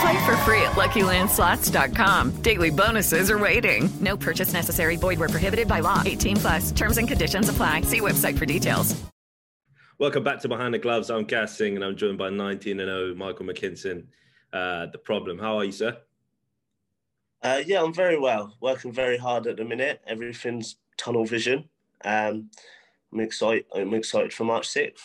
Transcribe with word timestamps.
Play 0.00 0.26
for 0.26 0.36
free 0.38 0.62
at 0.62 0.72
LuckyLandSlots.com. 0.72 2.42
Daily 2.42 2.70
bonuses 2.70 3.30
are 3.30 3.38
waiting. 3.38 3.88
No 4.00 4.16
purchase 4.16 4.52
necessary. 4.52 4.96
Void 4.96 5.18
where 5.18 5.28
prohibited 5.28 5.68
by 5.68 5.80
law. 5.80 6.02
18 6.04 6.36
plus. 6.36 6.72
Terms 6.72 6.98
and 6.98 7.08
conditions 7.08 7.48
apply. 7.48 7.82
See 7.82 8.00
website 8.00 8.36
for 8.36 8.46
details. 8.46 9.00
Welcome 9.98 10.24
back 10.24 10.40
to 10.40 10.48
Behind 10.48 10.74
the 10.74 10.78
Gloves. 10.78 11.08
I'm 11.08 11.24
Gassing 11.24 11.74
and 11.74 11.82
I'm 11.82 11.96
joined 11.96 12.18
by 12.18 12.28
19 12.28 12.80
and 12.80 12.88
0 12.88 13.14
Michael 13.14 13.46
McKinson. 13.46 14.04
Uh, 14.52 14.86
the 14.92 14.98
problem. 14.98 15.38
How 15.38 15.56
are 15.56 15.64
you, 15.64 15.72
sir? 15.72 15.96
Uh, 17.42 17.62
yeah, 17.64 17.82
I'm 17.82 17.94
very 17.94 18.18
well. 18.18 18.54
Working 18.60 18.92
very 18.92 19.16
hard 19.16 19.46
at 19.46 19.56
the 19.56 19.64
minute. 19.64 20.02
Everything's 20.06 20.76
tunnel 20.98 21.24
vision. 21.24 21.68
Um, 22.04 22.50
I'm 23.12 23.20
excited. 23.20 23.64
I'm 23.74 23.94
excited 23.94 24.34
for 24.34 24.44
March 24.44 24.68
6th. 24.68 25.00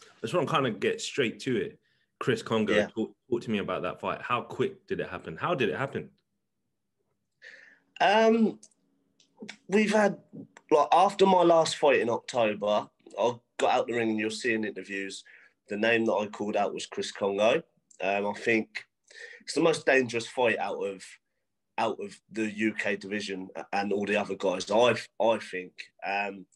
I 0.00 0.20
just 0.22 0.34
want 0.34 0.48
to 0.48 0.52
kind 0.52 0.66
of 0.66 0.80
get 0.80 1.00
straight 1.00 1.38
to 1.40 1.56
it. 1.56 1.78
Chris 2.20 2.42
Kongo. 2.42 2.74
Yeah. 2.74 2.86
talk, 2.86 3.12
talk 3.30 3.42
to 3.42 3.50
me 3.50 3.58
about 3.58 3.82
that 3.82 4.00
fight. 4.00 4.20
How 4.22 4.40
quick 4.40 4.86
did 4.86 5.00
it 5.00 5.08
happen? 5.08 5.36
How 5.36 5.54
did 5.54 5.68
it 5.68 5.76
happen? 5.76 6.10
Um, 8.00 8.58
we've 9.68 9.92
had 9.92 10.18
like 10.70 10.88
after 10.92 11.26
my 11.26 11.42
last 11.42 11.76
fight 11.76 12.00
in 12.00 12.10
October, 12.10 12.88
I 13.18 13.34
got 13.58 13.74
out 13.74 13.86
the 13.86 13.94
ring 13.94 14.10
and 14.10 14.18
you'll 14.18 14.30
see 14.30 14.54
in 14.54 14.64
interviews 14.64 15.24
the 15.68 15.76
name 15.76 16.04
that 16.06 16.12
I 16.12 16.26
called 16.26 16.56
out 16.56 16.74
was 16.74 16.86
Chris 16.86 17.10
Kongo. 17.12 17.62
Um, 18.02 18.26
I 18.26 18.32
think 18.34 18.84
it's 19.42 19.54
the 19.54 19.60
most 19.60 19.86
dangerous 19.86 20.26
fight 20.26 20.58
out 20.58 20.82
of 20.82 21.02
out 21.76 21.98
of 22.00 22.16
the 22.30 22.44
UK 22.44 23.00
division 23.00 23.48
and 23.72 23.92
all 23.92 24.04
the 24.04 24.16
other 24.16 24.36
guys. 24.36 24.70
I 24.70 24.94
I 25.20 25.38
think, 25.38 25.72
um, 26.06 26.46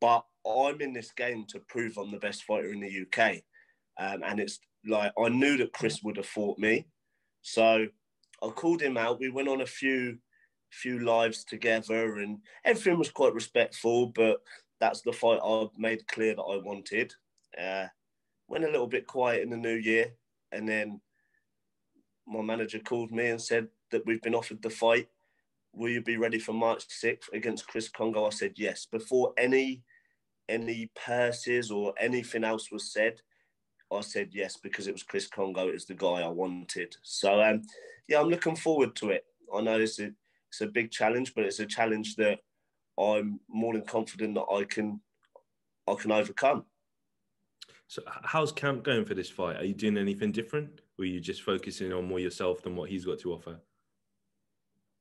but 0.00 0.24
I'm 0.46 0.80
in 0.80 0.92
this 0.92 1.12
game 1.12 1.44
to 1.48 1.60
prove 1.60 1.98
I'm 1.98 2.10
the 2.10 2.18
best 2.18 2.44
fighter 2.44 2.72
in 2.72 2.80
the 2.80 3.06
UK, 3.06 3.42
um, 3.98 4.22
and 4.24 4.40
it's 4.40 4.58
like 4.86 5.12
I 5.18 5.28
knew 5.28 5.56
that 5.58 5.72
Chris 5.72 6.02
would 6.02 6.16
have 6.16 6.26
fought 6.26 6.58
me, 6.58 6.86
so 7.42 7.86
I 8.42 8.48
called 8.48 8.80
him 8.82 8.96
out. 8.96 9.20
We 9.20 9.30
went 9.30 9.48
on 9.48 9.60
a 9.60 9.66
few 9.66 10.18
few 10.70 11.00
lives 11.00 11.44
together, 11.44 12.16
and 12.16 12.38
everything 12.64 12.98
was 12.98 13.10
quite 13.10 13.34
respectful. 13.34 14.06
But 14.06 14.38
that's 14.80 15.02
the 15.02 15.12
fight 15.12 15.40
I 15.44 15.66
made 15.78 16.06
clear 16.08 16.34
that 16.34 16.42
I 16.42 16.56
wanted. 16.58 17.12
Uh, 17.60 17.86
went 18.48 18.64
a 18.64 18.70
little 18.70 18.86
bit 18.86 19.06
quiet 19.06 19.42
in 19.42 19.50
the 19.50 19.56
new 19.56 19.76
year, 19.76 20.12
and 20.52 20.68
then 20.68 21.00
my 22.26 22.42
manager 22.42 22.78
called 22.78 23.12
me 23.12 23.28
and 23.28 23.40
said 23.40 23.68
that 23.90 24.04
we've 24.06 24.22
been 24.22 24.34
offered 24.34 24.62
the 24.62 24.70
fight. 24.70 25.08
Will 25.72 25.90
you 25.90 26.02
be 26.02 26.16
ready 26.16 26.38
for 26.38 26.52
March 26.52 26.86
6th 26.88 27.32
against 27.32 27.68
Chris 27.68 27.88
Kongo? 27.88 28.26
I 28.26 28.30
said 28.30 28.54
yes. 28.56 28.86
Before 28.90 29.32
any 29.36 29.82
any 30.48 30.90
purses 30.94 31.70
or 31.70 31.92
anything 31.98 32.44
else 32.44 32.70
was 32.70 32.92
said, 32.92 33.20
I 33.92 34.00
said 34.00 34.30
yes 34.32 34.56
because 34.56 34.88
it 34.88 34.92
was 34.92 35.02
Chris 35.02 35.28
Kongo. 35.28 35.68
It 35.68 35.74
was 35.74 35.84
the 35.84 35.94
guy 35.94 36.22
I 36.22 36.28
wanted. 36.28 36.96
So 37.02 37.40
um, 37.40 37.62
yeah, 38.08 38.20
I'm 38.20 38.28
looking 38.28 38.56
forward 38.56 38.96
to 38.96 39.10
it. 39.10 39.24
I 39.54 39.60
know 39.60 39.78
it's 39.78 40.00
a 40.00 40.10
it's 40.48 40.60
a 40.60 40.66
big 40.66 40.90
challenge, 40.90 41.34
but 41.34 41.44
it's 41.44 41.60
a 41.60 41.66
challenge 41.66 42.16
that 42.16 42.40
I'm 42.98 43.40
more 43.48 43.74
than 43.74 43.82
confident 43.82 44.34
that 44.34 44.46
I 44.52 44.64
can 44.64 45.00
I 45.88 45.94
can 45.94 46.12
overcome. 46.12 46.64
So, 47.88 48.02
how's 48.06 48.50
camp 48.50 48.82
going 48.82 49.04
for 49.04 49.14
this 49.14 49.30
fight? 49.30 49.56
Are 49.56 49.64
you 49.64 49.74
doing 49.74 49.96
anything 49.96 50.32
different? 50.32 50.80
Or 50.98 51.04
are 51.04 51.06
you 51.06 51.20
just 51.20 51.42
focusing 51.42 51.92
on 51.92 52.08
more 52.08 52.18
yourself 52.18 52.62
than 52.62 52.74
what 52.74 52.90
he's 52.90 53.04
got 53.04 53.20
to 53.20 53.32
offer? 53.32 53.60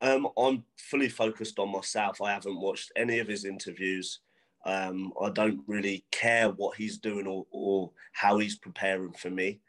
Um, 0.02 0.28
I'm 0.38 0.64
fully 0.78 1.10
focused 1.10 1.58
on 1.58 1.72
myself. 1.72 2.22
I 2.22 2.32
haven't 2.32 2.60
watched 2.60 2.92
any 2.96 3.20
of 3.20 3.28
his 3.28 3.46
interviews. 3.46 4.20
Um, 4.66 5.14
I 5.22 5.30
don't 5.30 5.62
really 5.68 6.06
care 6.12 6.50
what 6.50 6.78
he's 6.78 6.98
doing 6.98 7.28
or, 7.28 7.46
or 7.52 7.92
how 8.14 8.40
he's 8.40 8.58
preparing 8.58 9.14
for 9.14 9.30
me. 9.30 9.60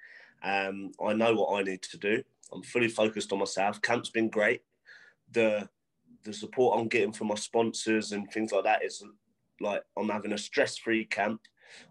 Um, 0.43 0.93
I 1.05 1.13
know 1.13 1.35
what 1.35 1.59
I 1.59 1.63
need 1.63 1.83
to 1.83 1.99
do. 1.99 2.23
I'm 2.53 2.63
fully 2.63 2.89
focused 2.89 3.33
on 3.33 3.41
myself. 3.41 3.83
Camp's 3.83 4.11
been 4.11 4.31
great. 4.31 4.63
The 5.33 5.69
the 6.25 6.33
support 6.33 6.79
I'm 6.79 6.89
getting 6.89 7.13
from 7.13 7.29
my 7.29 7.37
sponsors 7.37 8.13
and 8.13 8.29
things 8.31 8.51
like 8.51 8.65
that 8.65 8.85
is 8.85 9.05
like 9.61 9.83
I'm 9.97 10.09
having 10.09 10.33
a 10.33 10.39
stress-free 10.39 11.07
camp. 11.07 11.41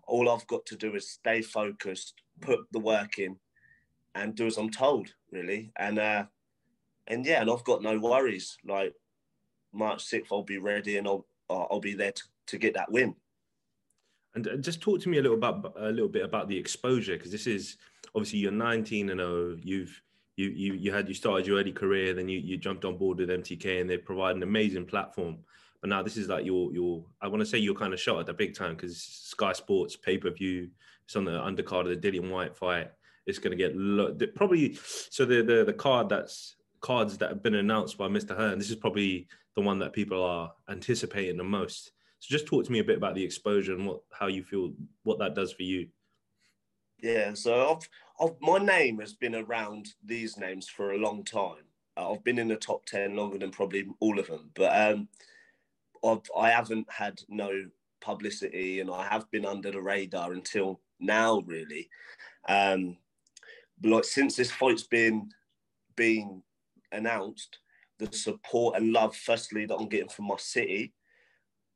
All 0.07 0.29
I've 0.29 0.47
got 0.47 0.65
to 0.67 0.75
do 0.75 0.95
is 0.95 1.09
stay 1.09 1.41
focused, 1.41 2.15
put 2.41 2.59
the 2.71 2.79
work 2.79 3.17
in, 3.17 3.37
and 4.13 4.35
do 4.35 4.45
as 4.45 4.57
I'm 4.57 4.69
told, 4.69 5.13
really. 5.31 5.71
And 5.77 5.99
uh, 5.99 6.25
and 7.07 7.25
yeah, 7.25 7.41
and 7.41 7.51
I've 7.51 7.63
got 7.63 7.83
no 7.83 7.99
worries. 7.99 8.57
Like 8.65 8.93
March 9.73 10.05
6th, 10.05 10.27
I'll 10.31 10.43
be 10.43 10.57
ready 10.57 10.97
and 10.97 11.07
I'll 11.07 11.25
I'll 11.49 11.67
I'll 11.71 11.79
be 11.79 11.93
there 11.93 12.11
to, 12.11 12.23
to 12.47 12.57
get 12.57 12.73
that 12.75 12.91
win. 12.91 13.15
And 14.33 14.47
uh, 14.47 14.57
just 14.57 14.81
talk 14.81 14.99
to 15.01 15.09
me 15.09 15.17
a 15.17 15.21
little 15.21 15.37
about 15.37 15.73
a 15.77 15.89
little 15.89 16.09
bit 16.09 16.23
about 16.23 16.47
the 16.47 16.57
exposure 16.57 17.17
because 17.17 17.31
this 17.31 17.47
is 17.47 17.77
obviously 18.13 18.39
you're 18.39 18.51
19 18.51 19.09
and 19.09 19.19
0. 19.19 19.57
You've 19.61 20.01
you 20.35 20.49
you 20.49 20.73
you 20.73 20.91
had 20.91 21.07
you 21.07 21.13
started 21.13 21.47
your 21.47 21.59
early 21.59 21.71
career, 21.71 22.13
then 22.13 22.27
you 22.27 22.39
you 22.39 22.57
jumped 22.57 22.85
on 22.85 22.97
board 22.97 23.19
with 23.19 23.29
MTK, 23.29 23.81
and 23.81 23.89
they 23.89 23.97
provide 23.97 24.35
an 24.35 24.43
amazing 24.43 24.85
platform. 24.85 25.37
But 25.81 25.89
now 25.89 26.03
this 26.03 26.17
is 26.17 26.27
like 26.27 26.45
your 26.45 26.71
your 26.73 27.05
I 27.21 27.27
want 27.27 27.41
to 27.41 27.45
say 27.45 27.57
you're 27.57 27.75
kind 27.75 27.93
of 27.93 27.99
shot 27.99 28.19
at 28.19 28.25
the 28.25 28.33
big 28.33 28.55
time 28.55 28.75
because 28.75 28.97
Sky 28.97 29.53
Sports 29.53 29.95
pay 29.95 30.17
per 30.17 30.31
view. 30.31 30.69
It's 31.05 31.15
on 31.15 31.25
the 31.25 31.31
undercard 31.31 31.91
of 31.91 32.01
the 32.01 32.11
Dillian 32.11 32.31
Whyte 32.31 32.55
fight. 32.55 32.91
It's 33.27 33.39
going 33.39 33.51
to 33.51 33.57
get 33.57 33.75
lo- 33.75 34.15
probably 34.35 34.77
so 35.09 35.23
the 35.23 35.41
the 35.41 35.63
the 35.63 35.73
card 35.73 36.09
that's 36.09 36.55
cards 36.81 37.17
that 37.17 37.29
have 37.29 37.41
been 37.41 37.55
announced 37.55 37.97
by 37.97 38.07
Mr. 38.07 38.35
Hearn. 38.35 38.59
This 38.59 38.69
is 38.69 38.75
probably 38.75 39.27
the 39.55 39.61
one 39.61 39.79
that 39.79 39.93
people 39.93 40.21
are 40.21 40.53
anticipating 40.69 41.37
the 41.37 41.43
most. 41.43 41.91
So 42.25 42.35
just 42.35 42.47
talk 42.47 42.65
to 42.65 42.71
me 42.71 42.79
a 42.79 42.83
bit 42.83 42.97
about 42.97 43.13
the 43.13 43.23
exposure 43.23 43.75
and 43.75 43.85
what 43.85 44.01
how 44.11 44.25
you 44.25 44.43
feel 44.43 44.73
what 45.03 45.19
that 45.19 45.35
does 45.35 45.53
for 45.53 45.61
you. 45.61 45.87
Yeah, 46.99 47.35
so 47.35 47.77
I've, 47.77 47.89
I've 48.19 48.35
my 48.41 48.57
name 48.57 48.99
has 48.99 49.13
been 49.13 49.35
around 49.35 49.89
these 50.03 50.35
names 50.35 50.67
for 50.67 50.93
a 50.93 50.97
long 50.97 51.23
time. 51.23 51.65
Uh, 51.95 52.11
I've 52.11 52.23
been 52.23 52.39
in 52.39 52.47
the 52.47 52.55
top 52.55 52.83
ten 52.87 53.15
longer 53.15 53.37
than 53.37 53.51
probably 53.51 53.85
all 53.99 54.17
of 54.17 54.25
them, 54.25 54.49
but 54.55 54.75
um, 54.75 55.07
I've, 56.03 56.23
I 56.35 56.49
haven't 56.49 56.91
had 56.91 57.21
no 57.29 57.51
publicity, 58.01 58.79
and 58.79 58.89
I 58.89 59.05
have 59.05 59.29
been 59.29 59.45
under 59.45 59.69
the 59.69 59.81
radar 59.81 60.33
until 60.33 60.81
now, 60.99 61.43
really. 61.45 61.89
Um, 62.49 62.97
but 63.79 63.91
like 63.91 64.03
since 64.03 64.35
this 64.35 64.49
fight's 64.49 64.87
been 64.87 65.29
been 65.95 66.41
announced, 66.91 67.59
the 67.99 68.11
support 68.11 68.77
and 68.77 68.91
love, 68.93 69.15
firstly, 69.15 69.67
that 69.67 69.75
I'm 69.75 69.89
getting 69.89 70.09
from 70.09 70.25
my 70.25 70.37
city, 70.37 70.91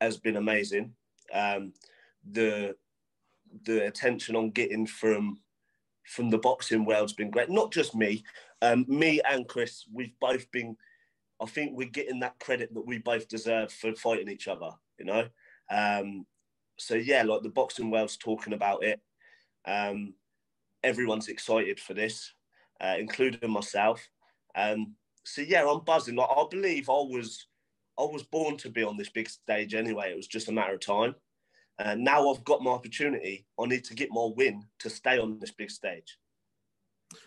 has 0.02 0.18
been 0.18 0.38
amazing. 0.38 0.94
Um, 1.34 1.74
the 2.30 2.76
the 3.64 3.86
attention 3.88 4.36
I'm 4.36 4.52
getting 4.52 4.86
from 4.86 5.40
from 6.06 6.30
the 6.30 6.38
boxing 6.38 6.86
world's 6.86 7.14
been 7.14 7.30
great. 7.30 7.50
Not 7.50 7.72
just 7.72 7.96
me, 7.96 8.24
um, 8.62 8.86
me 8.88 9.22
and 9.30 9.48
Chris. 9.48 9.86
We've 9.92 10.14
both 10.20 10.50
been. 10.52 10.76
I 11.42 11.46
think 11.46 11.72
we're 11.74 11.88
getting 11.88 12.20
that 12.20 12.38
credit 12.40 12.74
that 12.74 12.86
we 12.86 12.98
both 12.98 13.30
deserve 13.30 13.72
for 13.72 13.94
fighting 13.96 14.30
each 14.30 14.48
other. 14.48 14.72
You 14.98 15.06
know, 15.06 15.28
um, 15.72 16.26
so 16.78 16.96
yeah, 16.96 17.24
like 17.24 17.44
the 17.44 17.50
boxing 17.50 17.92
world's 17.92 18.18
talking 18.18 18.54
about 18.54 18.84
it. 18.84 19.00
Um, 19.66 20.14
everyone's 20.84 21.28
excited 21.28 21.80
for 21.80 21.94
this, 21.94 22.34
uh, 22.82 22.96
including 22.98 23.52
myself. 23.52 24.08
Um, 24.56 24.96
so 25.24 25.42
yeah, 25.42 25.70
I'm 25.70 25.84
buzzing. 25.84 26.16
Like 26.16 26.30
I 26.30 26.44
believe 26.50 26.90
I 26.90 26.94
was, 26.94 27.48
I 28.00 28.04
was 28.04 28.24
born 28.24 28.56
to 28.58 28.70
be 28.70 28.84
on 28.84 28.96
this 28.96 29.10
big 29.10 29.30
stage 29.30 29.74
anyway. 29.74 30.12
It 30.12 30.16
was 30.16 30.28
just 30.28 30.48
a 30.48 30.54
matter 30.54 30.74
of 30.74 30.80
time. 30.80 31.16
And 31.80 32.04
now 32.04 32.30
I've 32.30 32.44
got 32.44 32.64
my 32.64 32.72
opportunity. 32.72 33.46
I 33.60 33.66
need 33.66 33.84
to 33.86 33.94
get 33.94 34.10
my 34.12 34.30
win 34.36 34.64
to 34.80 34.90
stay 34.90 35.20
on 35.20 35.40
this 35.40 35.52
big 35.52 35.70
stage. 35.70 36.18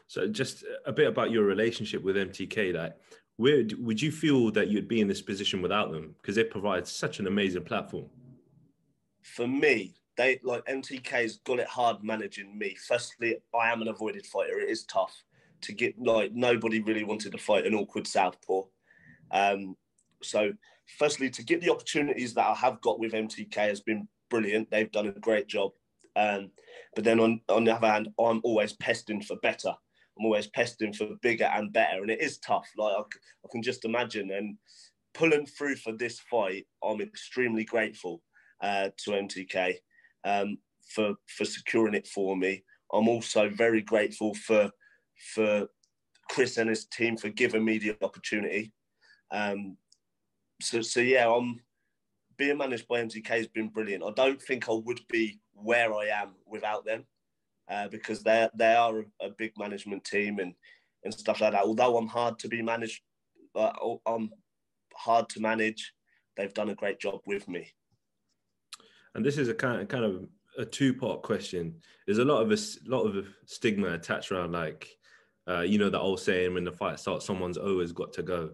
So, 0.06 0.28
just 0.28 0.64
a 0.86 0.92
bit 0.92 1.08
about 1.08 1.30
your 1.30 1.44
relationship 1.44 2.02
with 2.02 2.16
MTK. 2.16 2.74
Like, 2.74 2.94
where 3.36 3.64
would 3.78 4.00
you 4.00 4.12
feel 4.12 4.50
that 4.52 4.68
you'd 4.68 4.88
be 4.88 5.00
in 5.00 5.08
this 5.08 5.22
position 5.22 5.62
without 5.62 5.90
them? 5.90 6.14
Because 6.20 6.36
they 6.36 6.44
provide 6.44 6.86
such 6.86 7.18
an 7.18 7.26
amazing 7.26 7.64
platform. 7.64 8.06
For 9.22 9.48
me, 9.48 9.94
they 10.16 10.38
like 10.42 10.64
MTK's 10.66 11.38
got 11.38 11.58
it 11.58 11.66
hard 11.66 12.04
managing 12.04 12.56
me. 12.56 12.76
Firstly, 12.86 13.38
I 13.58 13.72
am 13.72 13.82
an 13.82 13.88
avoided 13.88 14.26
fighter. 14.26 14.60
It 14.60 14.68
is 14.68 14.84
tough 14.84 15.14
to 15.62 15.72
get 15.72 15.98
like 15.98 16.32
nobody 16.32 16.80
really 16.80 17.04
wanted 17.04 17.32
to 17.32 17.38
fight 17.38 17.66
an 17.66 17.74
awkward 17.74 18.06
southpaw. 18.06 18.62
Um, 19.30 19.76
so, 20.24 20.52
firstly, 20.98 21.30
to 21.30 21.44
get 21.44 21.60
the 21.60 21.70
opportunities 21.70 22.34
that 22.34 22.46
I 22.46 22.54
have 22.54 22.80
got 22.80 22.98
with 22.98 23.12
MTK 23.12 23.54
has 23.54 23.80
been 23.80 24.08
brilliant. 24.30 24.70
They've 24.70 24.90
done 24.90 25.08
a 25.08 25.12
great 25.12 25.46
job. 25.46 25.72
Um, 26.16 26.50
but 26.94 27.04
then 27.04 27.20
on, 27.20 27.40
on 27.48 27.64
the 27.64 27.74
other 27.74 27.86
hand, 27.86 28.08
I'm 28.18 28.40
always 28.44 28.74
pesting 28.74 29.22
for 29.22 29.36
better. 29.36 29.72
I'm 30.18 30.26
always 30.26 30.46
pesting 30.48 30.92
for 30.92 31.08
bigger 31.22 31.44
and 31.44 31.72
better. 31.72 32.02
And 32.02 32.10
it 32.10 32.20
is 32.20 32.38
tough. 32.38 32.68
Like 32.76 32.94
I, 32.96 33.00
I 33.00 33.48
can 33.50 33.62
just 33.62 33.84
imagine. 33.84 34.30
And 34.30 34.56
pulling 35.14 35.46
through 35.46 35.76
for 35.76 35.92
this 35.92 36.20
fight, 36.30 36.66
I'm 36.84 37.00
extremely 37.00 37.64
grateful 37.64 38.22
uh, 38.62 38.90
to 39.04 39.10
MTK 39.10 39.74
um, 40.24 40.58
for, 40.94 41.14
for 41.28 41.44
securing 41.44 41.94
it 41.94 42.06
for 42.06 42.36
me. 42.36 42.64
I'm 42.92 43.08
also 43.08 43.48
very 43.48 43.80
grateful 43.80 44.34
for, 44.34 44.70
for 45.34 45.66
Chris 46.30 46.58
and 46.58 46.68
his 46.68 46.86
team 46.86 47.16
for 47.16 47.30
giving 47.30 47.64
me 47.64 47.78
the 47.78 47.96
opportunity. 48.02 48.72
Um, 49.30 49.76
so, 50.62 50.82
so 50.82 51.00
yeah, 51.00 51.28
I'm 51.28 51.60
being 52.36 52.58
managed 52.58 52.88
by 52.88 53.02
MTK 53.02 53.28
has 53.28 53.46
been 53.48 53.68
brilliant. 53.68 54.04
I 54.04 54.10
don't 54.12 54.40
think 54.40 54.68
I 54.68 54.72
would 54.72 55.00
be 55.08 55.40
where 55.52 55.94
I 55.94 56.06
am 56.06 56.34
without 56.46 56.84
them 56.84 57.04
uh, 57.70 57.88
because 57.88 58.22
they 58.22 58.48
they 58.54 58.74
are 58.74 59.04
a, 59.20 59.30
big 59.30 59.52
management 59.58 60.04
team 60.04 60.38
and 60.38 60.54
and 61.04 61.12
stuff 61.12 61.40
like 61.40 61.52
that. 61.52 61.64
Although 61.64 61.96
I'm 61.96 62.08
hard 62.08 62.38
to 62.40 62.48
be 62.48 62.62
managed, 62.62 63.02
uh, 63.54 63.72
I'm 64.06 64.30
hard 64.94 65.28
to 65.30 65.40
manage. 65.40 65.92
They've 66.36 66.54
done 66.54 66.70
a 66.70 66.74
great 66.74 66.98
job 67.00 67.20
with 67.26 67.48
me. 67.48 67.72
And 69.14 69.24
this 69.24 69.36
is 69.36 69.48
a 69.48 69.54
kind 69.54 69.82
of, 69.82 69.88
kind 69.88 70.04
of 70.04 70.28
a 70.56 70.64
two 70.64 70.94
part 70.94 71.22
question. 71.22 71.74
There's 72.06 72.18
a 72.18 72.24
lot 72.24 72.42
of 72.42 72.50
a 72.50 72.58
lot 72.86 73.02
of 73.02 73.26
stigma 73.46 73.92
attached 73.92 74.32
around 74.32 74.52
like, 74.52 74.88
uh, 75.48 75.60
you 75.60 75.78
know, 75.78 75.90
the 75.90 76.00
old 76.00 76.20
saying 76.20 76.54
when 76.54 76.64
the 76.64 76.72
fight 76.72 76.98
starts, 76.98 77.26
someone's 77.26 77.58
always 77.58 77.92
got 77.92 78.12
to 78.14 78.22
go. 78.22 78.50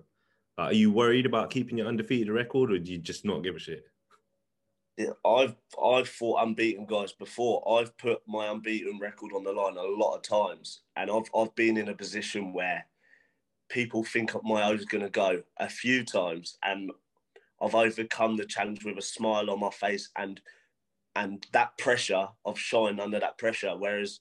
Uh, 0.59 0.63
are 0.63 0.73
you 0.73 0.91
worried 0.91 1.25
about 1.25 1.51
keeping 1.51 1.79
your 1.79 1.87
undefeated 1.87 2.31
record, 2.31 2.73
or 2.73 2.79
do 2.79 2.91
you 2.91 2.99
just 2.99 3.25
not 3.25 3.45
give 3.45 3.55
a 3.55 3.61
shit? 3.61 3.85
Yeah, 4.97 5.13
I've 5.25 5.55
I've 5.83 6.09
fought 6.09 6.43
unbeaten 6.43 6.85
guys 6.85 7.13
before. 7.13 7.63
I've 7.79 7.97
put 7.97 8.21
my 8.27 8.49
unbeaten 8.49 8.99
record 8.99 9.31
on 9.33 9.45
the 9.45 9.53
line 9.53 9.77
a 9.77 9.83
lot 9.83 10.17
of 10.17 10.23
times, 10.23 10.81
and 10.97 11.09
I've 11.09 11.31
I've 11.35 11.55
been 11.55 11.77
in 11.77 11.89
a 11.89 11.95
position 11.95 12.53
where 12.53 12.85
people 13.69 14.03
think 14.03 14.33
my 14.43 14.65
O's 14.65 14.85
going 14.85 15.05
to 15.05 15.11
go 15.11 15.43
a 15.59 15.69
few 15.69 16.05
times, 16.05 16.59
and 16.65 16.91
I've 17.63 17.77
overcome 17.77 18.37
the 18.37 18.45
challenge 18.45 18.85
with 18.85 18.99
a 18.99 19.03
smile 19.03 19.51
on 19.51 19.61
my 19.61 19.71
face 19.71 20.11
and 20.17 20.41
and 21.15 21.47
that 21.53 21.79
pressure 21.79 22.29
of 22.45 22.59
shine 22.59 22.99
under 22.99 23.21
that 23.21 23.39
pressure. 23.39 23.77
Whereas, 23.77 24.19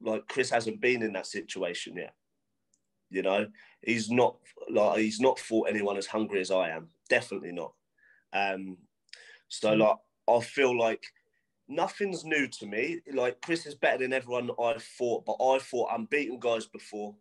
like 0.00 0.26
Chris 0.26 0.50
hasn't 0.50 0.80
been 0.80 1.04
in 1.04 1.12
that 1.12 1.26
situation 1.26 1.96
yet. 1.96 2.14
You 3.10 3.22
know, 3.22 3.46
he's 3.86 4.10
not 4.10 4.36
like 4.68 4.98
he's 4.98 5.20
not 5.20 5.38
fought 5.38 5.70
anyone 5.70 5.96
as 5.96 6.06
hungry 6.06 6.40
as 6.40 6.50
I 6.50 6.70
am. 6.70 6.88
Definitely 7.08 7.52
not. 7.52 7.72
Um, 8.34 8.76
so 9.48 9.70
mm. 9.70 9.78
like 9.78 9.96
I 10.28 10.44
feel 10.44 10.76
like 10.76 11.04
nothing's 11.68 12.24
new 12.24 12.46
to 12.48 12.66
me. 12.66 13.00
Like 13.14 13.40
Chris 13.40 13.64
is 13.64 13.76
better 13.76 13.98
than 13.98 14.12
everyone 14.12 14.50
I've 14.60 14.82
fought, 14.82 15.24
but 15.24 15.36
I 15.42 15.58
fought 15.60 15.94
unbeaten 15.96 16.38
guys 16.38 16.66
before. 16.66 17.14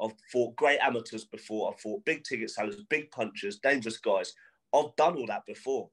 I've 0.00 0.14
fought 0.32 0.56
great 0.56 0.78
amateurs 0.80 1.24
before. 1.24 1.70
I've 1.70 1.80
fought 1.80 2.04
big 2.04 2.24
ticket 2.24 2.50
sellers, 2.50 2.82
big 2.88 3.10
punchers, 3.10 3.58
dangerous 3.58 3.98
guys. 3.98 4.32
I've 4.72 4.96
done 4.96 5.16
all 5.16 5.26
that 5.26 5.46
before. 5.46 5.90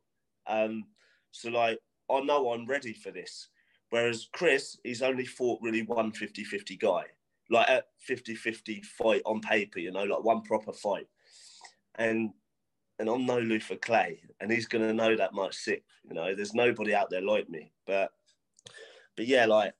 Um, 0.47 0.85
so 1.31 1.49
like 1.49 1.79
I 2.09 2.21
know 2.21 2.51
I'm 2.51 2.67
ready 2.67 2.93
for 2.93 3.11
this. 3.11 3.49
Whereas 3.89 4.29
Chris, 4.31 4.77
he's 4.85 5.01
only 5.01 5.25
fought 5.25 5.59
really 5.61 5.81
one 5.81 6.13
50-50 6.13 6.79
guy 6.79 7.03
like 7.51 7.67
a 7.69 7.83
50-50 8.09 8.83
fight 8.85 9.21
on 9.25 9.41
paper, 9.41 9.79
you 9.79 9.91
know, 9.91 10.03
like 10.03 10.23
one 10.23 10.41
proper 10.41 10.73
fight. 10.73 11.07
And 11.95 12.31
and 12.97 13.09
I'm 13.09 13.25
no 13.25 13.39
Luther 13.39 13.77
Clay, 13.77 14.21
and 14.39 14.51
he's 14.51 14.67
gonna 14.67 14.93
know 14.93 15.15
that 15.15 15.33
much 15.33 15.55
sick. 15.55 15.83
You 16.07 16.13
know, 16.13 16.35
there's 16.35 16.53
nobody 16.53 16.93
out 16.93 17.09
there 17.09 17.21
like 17.21 17.49
me. 17.49 17.71
But 17.87 18.11
but 19.17 19.27
yeah, 19.27 19.45
like 19.45 19.73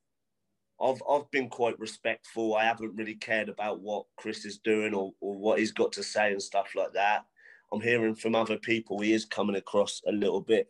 I've 0.82 1.02
I've 1.10 1.30
been 1.32 1.48
quite 1.48 1.80
respectful. 1.80 2.56
I 2.56 2.66
haven't 2.66 2.96
really 2.96 3.16
cared 3.16 3.48
about 3.48 3.80
what 3.80 4.06
Chris 4.18 4.44
is 4.46 4.58
doing 4.58 4.94
or, 4.94 5.14
or 5.22 5.36
what 5.38 5.60
he's 5.60 5.72
got 5.72 5.92
to 5.94 6.04
say 6.04 6.32
and 6.32 6.42
stuff 6.42 6.70
like 6.76 6.94
that. 6.94 7.26
I'm 7.72 7.82
hearing 7.82 8.16
from 8.16 8.36
other 8.36 8.58
people 8.58 9.00
he 9.00 9.14
is 9.14 9.26
coming 9.26 9.56
across 9.56 10.02
a 10.08 10.12
little 10.12 10.42
bit 10.42 10.68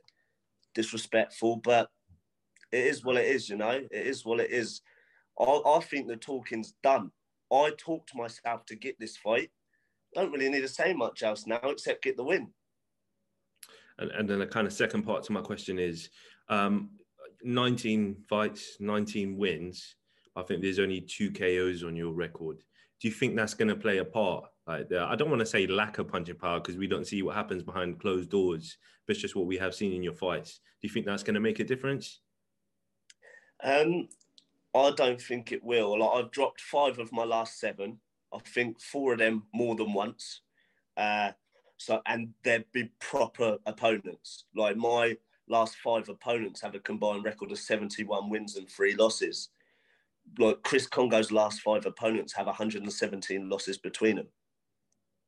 disrespectful, 0.76 1.58
but 1.58 1.90
it 2.72 2.86
is 2.86 3.04
what 3.04 3.18
it 3.18 3.26
is, 3.26 3.50
you 3.50 3.58
know. 3.58 3.72
It 3.72 3.90
is 3.92 4.26
what 4.26 4.40
it 4.40 4.52
is. 4.52 4.82
I, 5.40 5.62
I 5.66 5.80
think 5.80 6.08
the 6.08 6.18
talking's 6.18 6.74
done. 6.84 7.12
I 7.52 7.72
talked 7.78 8.16
myself 8.16 8.66
to 8.68 8.76
get 8.76 9.00
this 9.00 9.18
fight. 9.18 9.52
Don't 10.14 10.32
really 10.32 10.50
need 10.50 10.62
to 10.62 10.68
say 10.68 10.94
much 10.94 11.24
else 11.24 11.46
now 11.46 11.60
except 11.64 12.04
get 12.04 12.18
the 12.18 12.24
win. 12.24 12.50
And, 13.98 14.12
and 14.12 14.30
then 14.30 14.40
the 14.40 14.48
kind 14.48 14.68
of 14.68 14.74
second 14.74 15.04
part 15.04 15.24
to 15.24 15.32
my 15.32 15.42
question 15.42 15.80
is 15.80 16.10
um, 16.50 16.92
19 17.44 18.24
fights, 18.30 18.78
19 18.80 19.38
wins. 19.38 19.96
I 20.36 20.44
think 20.44 20.62
there's 20.62 20.80
only 20.80 21.02
two 21.02 21.32
KOs 21.32 21.84
on 21.84 21.96
your 21.96 22.12
record. 22.12 22.58
Do 23.02 23.08
you 23.08 23.14
think 23.14 23.36
that's 23.36 23.54
going 23.54 23.68
to 23.68 23.76
play 23.76 23.98
a 23.98 24.06
part? 24.06 24.46
Like, 24.68 24.92
I 24.94 25.16
don't 25.16 25.30
want 25.30 25.40
to 25.40 25.46
say 25.46 25.68
lack 25.68 25.98
of 25.98 26.08
punching 26.08 26.36
power 26.36 26.60
because 26.60 26.78
we 26.78 26.88
don't 26.88 27.08
see 27.08 27.24
what 27.24 27.36
happens 27.36 27.64
behind 27.64 28.00
closed 28.00 28.30
doors, 28.30 28.78
but 29.06 29.16
it's 29.16 29.22
just 29.22 29.36
what 29.36 29.48
we 29.48 29.58
have 29.58 29.74
seen 29.74 29.92
in 29.92 30.04
your 30.04 30.14
fights. 30.14 30.60
Do 30.82 30.88
you 30.88 30.94
think 30.94 31.06
that's 31.06 31.24
going 31.24 31.34
to 31.34 31.40
make 31.40 31.60
a 31.60 31.64
difference? 31.64 32.22
Um, 33.64 34.08
I 34.74 34.92
don't 34.92 35.22
think 35.22 35.52
it 35.52 35.64
will. 35.64 36.00
Like 36.00 36.10
I've 36.26 36.32
dropped 36.32 36.62
five 36.62 37.00
of 37.00 37.12
my 37.12 37.24
last 37.24 37.60
seven. 37.60 38.00
I 38.34 38.40
think 38.40 38.80
four 38.80 39.14
of 39.14 39.20
them 39.20 39.44
more 39.54 39.76
than 39.76 39.94
once. 39.94 40.42
Uh, 40.96 41.32
so 41.78 42.02
and 42.06 42.30
they'd 42.44 42.72
be 42.72 42.92
proper 43.00 43.58
opponents. 43.66 44.46
Like 44.56 44.78
my 44.78 45.18
last 45.48 45.76
five 45.78 46.08
opponents 46.08 46.62
have 46.62 46.76
a 46.76 46.80
combined 46.80 47.26
record 47.26 47.52
of 47.52 47.60
71 47.60 48.30
wins 48.30 48.56
and 48.56 48.70
three 48.70 48.96
losses. 48.96 49.50
Like 50.38 50.64
Chris 50.64 50.88
Kongo's 50.88 51.32
last 51.32 51.62
five 51.62 51.86
opponents 51.86 52.34
have 52.34 52.46
117 52.46 53.50
losses 53.50 53.78
between 53.78 54.18
them. 54.18 54.28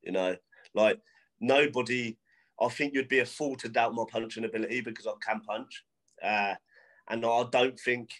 You 0.02 0.12
know, 0.14 0.36
like 0.74 1.00
nobody. 1.40 2.18
I 2.62 2.70
think 2.70 2.94
you'd 2.94 3.10
be 3.10 3.20
a 3.20 3.26
fool 3.26 3.56
to 3.58 3.68
doubt 3.68 3.96
my 3.96 4.04
punching 4.10 4.46
ability 4.46 4.82
because 4.82 5.08
I 5.08 5.14
can 5.26 5.42
punch, 5.42 5.84
uh, 6.24 6.54
and 7.10 7.26
I 7.26 7.44
don't 7.52 7.80
think 7.80 8.12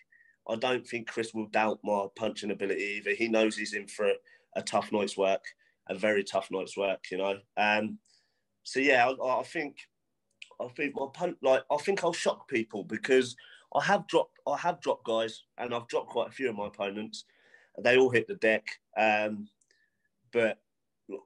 I 0.48 0.56
don't 0.56 0.86
think 0.86 1.08
Chris 1.08 1.34
will 1.34 1.48
doubt 1.48 1.80
my 1.84 2.08
punching 2.16 2.52
ability 2.52 2.82
either. 2.98 3.12
He 3.12 3.28
knows 3.28 3.56
he's 3.56 3.74
in 3.74 3.88
for 3.88 4.12
a, 4.56 4.62
tough 4.62 4.92
night's 4.92 5.18
work, 5.18 5.44
a 5.90 5.96
very 5.96 6.24
tough 6.24 6.50
night's 6.52 6.78
work, 6.78 7.06
you 7.12 7.18
know. 7.18 7.38
Um, 7.58 7.98
so 8.64 8.80
yeah, 8.80 9.08
I, 9.08 9.40
I 9.40 9.44
think 9.44 9.78
I 10.62 10.68
think 10.68 10.96
my 10.96 11.08
punch, 11.14 11.38
like 11.42 11.64
I 11.72 11.78
think 11.78 12.04
I'll 12.04 12.14
shock 12.14 12.48
people 12.48 12.84
because 12.84 13.36
I 13.76 13.84
have 13.84 14.08
dropped 14.08 14.38
I 14.48 14.58
have 14.58 14.82
dropped 14.82 15.06
guys 15.06 15.44
and 15.58 15.74
I've 15.74 15.88
dropped 15.88 16.10
quite 16.10 16.30
a 16.30 16.32
few 16.32 16.50
of 16.50 16.56
my 16.56 16.68
opponents. 16.68 17.26
They 17.82 17.98
all 17.98 18.10
hit 18.10 18.28
the 18.28 18.36
deck, 18.36 18.68
um, 18.98 19.48
but 20.32 20.60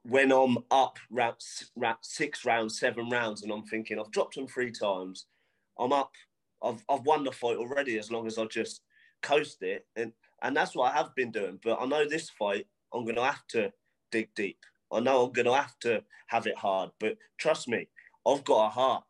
when 0.03 0.31
I'm 0.31 0.57
up 0.71 0.97
round, 1.11 1.35
round 1.75 1.97
six 2.01 2.45
rounds, 2.45 2.79
seven 2.79 3.09
rounds, 3.09 3.43
and 3.43 3.51
I'm 3.51 3.65
thinking 3.65 3.99
I've 3.99 4.11
dropped 4.11 4.35
them 4.35 4.47
three 4.47 4.71
times, 4.71 5.25
I'm 5.77 5.91
up. 5.91 6.11
I've 6.63 6.83
I've 6.89 7.05
won 7.05 7.23
the 7.23 7.31
fight 7.31 7.57
already 7.57 7.99
as 7.99 8.11
long 8.11 8.27
as 8.27 8.37
I 8.37 8.45
just 8.45 8.81
coast 9.27 9.61
it, 9.61 9.85
and 9.95 10.11
and 10.41 10.55
that's 10.55 10.75
what 10.75 10.93
I 10.93 10.97
have 10.97 11.15
been 11.15 11.31
doing. 11.31 11.59
But 11.63 11.79
I 11.81 11.85
know 11.85 12.07
this 12.07 12.29
fight, 12.29 12.67
I'm 12.93 13.03
going 13.03 13.15
to 13.15 13.23
have 13.23 13.45
to 13.49 13.71
dig 14.11 14.29
deep. 14.35 14.59
I 14.91 14.99
know 14.99 15.25
I'm 15.25 15.33
going 15.33 15.45
to 15.47 15.53
have 15.53 15.77
to 15.79 16.03
have 16.27 16.47
it 16.47 16.57
hard. 16.57 16.91
But 16.99 17.17
trust 17.37 17.67
me, 17.67 17.87
I've 18.25 18.43
got 18.43 18.67
a 18.67 18.69
heart. 18.69 19.03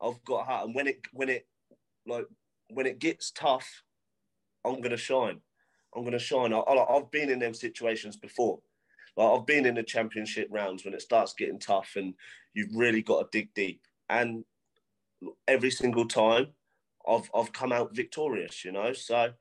I've 0.00 0.22
got 0.24 0.42
a 0.42 0.44
heart, 0.44 0.66
and 0.66 0.74
when 0.74 0.86
it 0.86 1.00
when 1.12 1.28
it 1.28 1.46
like 2.06 2.26
when 2.70 2.86
it 2.86 2.98
gets 2.98 3.30
tough, 3.30 3.82
I'm 4.64 4.76
going 4.76 4.90
to 4.90 4.96
shine. 4.96 5.40
I'm 5.94 6.04
to 6.10 6.18
shine. 6.18 6.52
I, 6.52 6.58
I, 6.58 6.96
I've 6.96 7.10
been 7.10 7.30
in 7.30 7.38
them 7.38 7.54
situations 7.54 8.16
before. 8.16 8.58
Like 9.16 9.30
I've 9.30 9.46
been 9.46 9.66
in 9.66 9.76
the 9.76 9.82
championship 9.82 10.48
rounds 10.50 10.84
when 10.84 10.94
it 10.94 11.02
starts 11.02 11.34
getting 11.34 11.58
tough, 11.58 11.92
and 11.96 12.14
you've 12.52 12.74
really 12.74 13.02
got 13.02 13.20
to 13.30 13.38
dig 13.38 13.54
deep. 13.54 13.80
And 14.08 14.44
every 15.46 15.70
single 15.70 16.06
time, 16.06 16.48
I've 17.08 17.30
I've 17.34 17.52
come 17.52 17.72
out 17.72 17.94
victorious, 17.94 18.64
you 18.64 18.72
know. 18.72 18.92
So 18.92 19.32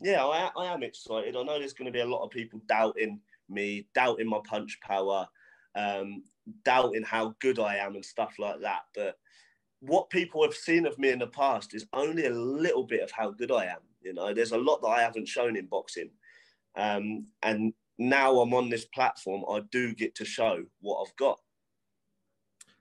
yeah, 0.00 0.24
I, 0.24 0.50
I 0.56 0.66
am 0.66 0.82
excited. 0.82 1.36
I 1.36 1.42
know 1.42 1.58
there's 1.58 1.72
going 1.72 1.86
to 1.86 1.92
be 1.92 2.00
a 2.00 2.06
lot 2.06 2.24
of 2.24 2.30
people 2.30 2.60
doubting 2.66 3.20
me, 3.48 3.86
doubting 3.94 4.28
my 4.28 4.40
punch 4.44 4.78
power, 4.80 5.26
um, 5.74 6.22
doubting 6.64 7.02
how 7.02 7.34
good 7.40 7.58
I 7.58 7.76
am 7.76 7.94
and 7.94 8.04
stuff 8.04 8.34
like 8.38 8.60
that. 8.60 8.82
But 8.94 9.18
what 9.80 10.10
people 10.10 10.42
have 10.42 10.54
seen 10.54 10.86
of 10.86 10.98
me 10.98 11.10
in 11.10 11.18
the 11.18 11.26
past 11.26 11.74
is 11.74 11.86
only 11.92 12.26
a 12.26 12.30
little 12.30 12.84
bit 12.84 13.02
of 13.02 13.10
how 13.10 13.30
good 13.30 13.50
I 13.50 13.66
am. 13.66 13.80
You 14.02 14.14
know, 14.14 14.32
there's 14.32 14.52
a 14.52 14.58
lot 14.58 14.80
that 14.82 14.88
I 14.88 15.02
haven't 15.02 15.28
shown 15.28 15.56
in 15.56 15.66
boxing, 15.66 16.10
um, 16.76 17.26
and 17.42 17.72
now 17.98 18.38
I'm 18.38 18.54
on 18.54 18.68
this 18.68 18.84
platform. 18.84 19.44
I 19.50 19.60
do 19.72 19.94
get 19.94 20.14
to 20.16 20.24
show 20.24 20.64
what 20.80 21.02
I've 21.02 21.16
got. 21.16 21.40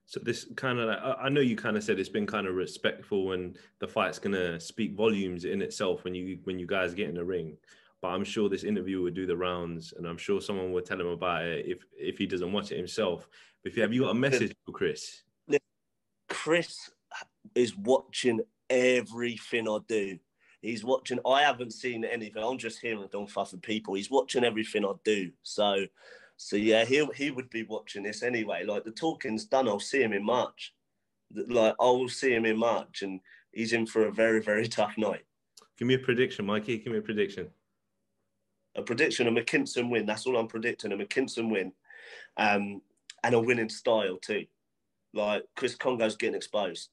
So 0.08 0.22
this 0.22 0.48
kind 0.56 0.80
of 0.80 0.88
like, 0.88 1.18
I 1.22 1.28
know 1.28 1.42
you 1.42 1.58
kind 1.58 1.76
of 1.76 1.84
said 1.84 2.00
it's 2.00 2.08
been 2.08 2.26
kind 2.26 2.48
of 2.48 2.56
respectful 2.56 3.34
and 3.34 3.58
the 3.80 3.88
fight's 3.90 4.20
gonna 4.20 4.58
speak 4.58 4.96
volumes 4.96 5.44
in 5.44 5.62
itself 5.62 6.06
when 6.06 6.16
you 6.16 6.40
when 6.46 6.58
you 6.58 6.66
guys 6.66 6.94
get 6.94 7.10
in 7.10 7.16
the 7.16 7.26
ring. 7.26 7.58
But 8.02 8.10
I'm 8.10 8.24
sure 8.24 8.48
this 8.48 8.64
interview 8.64 9.02
will 9.02 9.12
do 9.12 9.26
the 9.26 9.36
rounds, 9.36 9.94
and 9.98 10.08
I'm 10.08 10.18
sure 10.18 10.40
someone 10.40 10.72
will 10.72 10.82
tell 10.82 11.02
him 11.02 11.08
about 11.08 11.44
it 11.44 11.66
if 11.66 11.84
if 11.98 12.18
he 12.18 12.26
doesn't 12.26 12.54
watch 12.54 12.72
it 12.72 12.78
himself. 12.78 13.28
But 13.62 13.72
if 13.72 13.76
you 13.76 13.82
have 13.82 13.94
you 13.94 14.04
got 14.04 14.12
a 14.12 14.14
message 14.14 14.56
for 14.66 14.72
Chris? 14.72 15.24
Chris 16.30 16.90
is 17.54 17.76
watching 17.76 18.40
everything 18.70 19.68
I 19.68 19.80
do. 19.90 20.20
He's 20.62 20.86
watching. 20.86 21.20
I 21.26 21.42
haven't 21.42 21.74
seen 21.74 22.06
anything. 22.06 22.44
I'm 22.44 22.58
just 22.58 22.80
hearing 22.80 23.08
don't 23.12 23.30
fuss 23.30 23.54
people. 23.62 23.96
He's 23.96 24.10
watching 24.10 24.46
everything 24.46 24.86
I 24.86 24.94
do. 25.04 25.32
So 25.44 25.86
so 26.38 26.56
yeah, 26.56 26.86
he 26.86 27.06
he 27.16 27.32
would 27.32 27.50
be 27.50 27.64
watching 27.64 28.04
this 28.04 28.22
anyway. 28.22 28.64
Like 28.64 28.84
the 28.84 28.92
talking's 28.92 29.46
done. 29.46 29.68
I'll 29.68 29.80
see 29.80 30.02
him 30.02 30.14
in 30.14 30.24
March. 30.24 30.74
Like 31.34 31.76
I 31.80 31.86
will 31.86 32.10
see 32.10 32.34
him 32.34 32.46
in 32.46 32.58
March, 32.58 33.02
and 33.02 33.20
he's 33.52 33.74
in 33.74 33.88
for 33.88 34.06
a 34.06 34.12
very 34.12 34.42
very 34.42 34.68
tough 34.68 34.98
night. 34.98 35.26
Give 35.78 35.88
me 35.88 35.96
a 35.96 36.00
prediction, 36.00 36.46
Mikey. 36.46 36.78
Give 36.78 36.94
me 36.94 37.00
a 37.00 37.02
prediction. 37.02 37.50
A 38.76 38.84
prediction: 38.84 39.28
a 39.28 39.32
McKinson 39.32 39.90
win. 39.90 40.06
That's 40.06 40.28
all 40.28 40.38
I'm 40.38 40.48
predicting. 40.48 40.92
A 40.92 40.98
McKinson 40.98 41.52
win, 41.52 41.74
um, 42.38 42.82
and 43.24 43.34
a 43.34 43.40
winning 43.40 43.70
style 43.70 44.18
too. 44.18 44.46
Like 45.14 45.44
Chris 45.56 45.76
Kongo's 45.76 46.16
getting 46.16 46.36
exposed, 46.36 46.90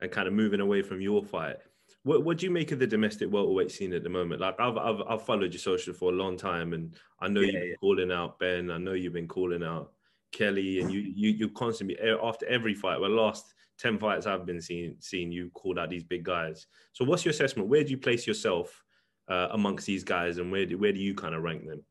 and 0.00 0.10
kind 0.10 0.26
of 0.26 0.32
moving 0.32 0.60
away 0.60 0.80
from 0.80 1.02
your 1.02 1.22
fight. 1.22 1.56
What 2.04 2.22
what 2.22 2.38
do 2.38 2.46
you 2.46 2.52
make 2.52 2.70
of 2.70 2.78
the 2.78 2.86
domestic 2.86 3.32
welterweight 3.32 3.70
scene 3.70 3.94
at 3.94 4.02
the 4.02 4.10
moment? 4.10 4.40
Like 4.40 4.60
I've 4.60 4.76
I've, 4.76 5.02
I've 5.08 5.22
followed 5.22 5.52
your 5.52 5.60
social 5.60 5.94
for 5.94 6.12
a 6.12 6.14
long 6.14 6.36
time, 6.36 6.74
and 6.74 6.94
I 7.20 7.28
know 7.28 7.40
yeah, 7.40 7.46
you've 7.46 7.60
been 7.60 7.70
yeah. 7.70 7.76
calling 7.80 8.12
out 8.12 8.38
Benn. 8.38 8.70
I 8.70 8.78
know 8.78 8.92
you've 8.92 9.14
been 9.14 9.28
calling 9.28 9.64
out 9.64 9.92
Kelly, 10.30 10.80
and 10.80 10.92
you 10.92 11.00
you 11.00 11.30
you 11.30 11.48
constantly 11.48 11.98
after 12.22 12.46
every 12.46 12.74
fight. 12.74 13.00
Well, 13.00 13.10
last 13.10 13.54
ten 13.78 13.98
fights 13.98 14.26
I've 14.26 14.44
been 14.44 14.60
seeing 14.60 14.96
seeing 15.00 15.32
you 15.32 15.50
called 15.54 15.78
out 15.78 15.88
these 15.88 16.04
big 16.04 16.24
guys. 16.24 16.66
So 16.92 17.06
what's 17.06 17.24
your 17.24 17.30
assessment? 17.30 17.68
Where 17.70 17.82
do 17.82 17.90
you 17.90 17.98
place 17.98 18.26
yourself 18.26 18.84
uh, 19.28 19.48
amongst 19.52 19.86
these 19.86 20.04
guys, 20.04 20.36
and 20.36 20.52
where 20.52 20.66
do 20.66 20.76
where 20.76 20.92
do 20.92 21.00
you 21.00 21.14
kind 21.14 21.34
of 21.34 21.42
rank 21.42 21.66
them? 21.66 21.82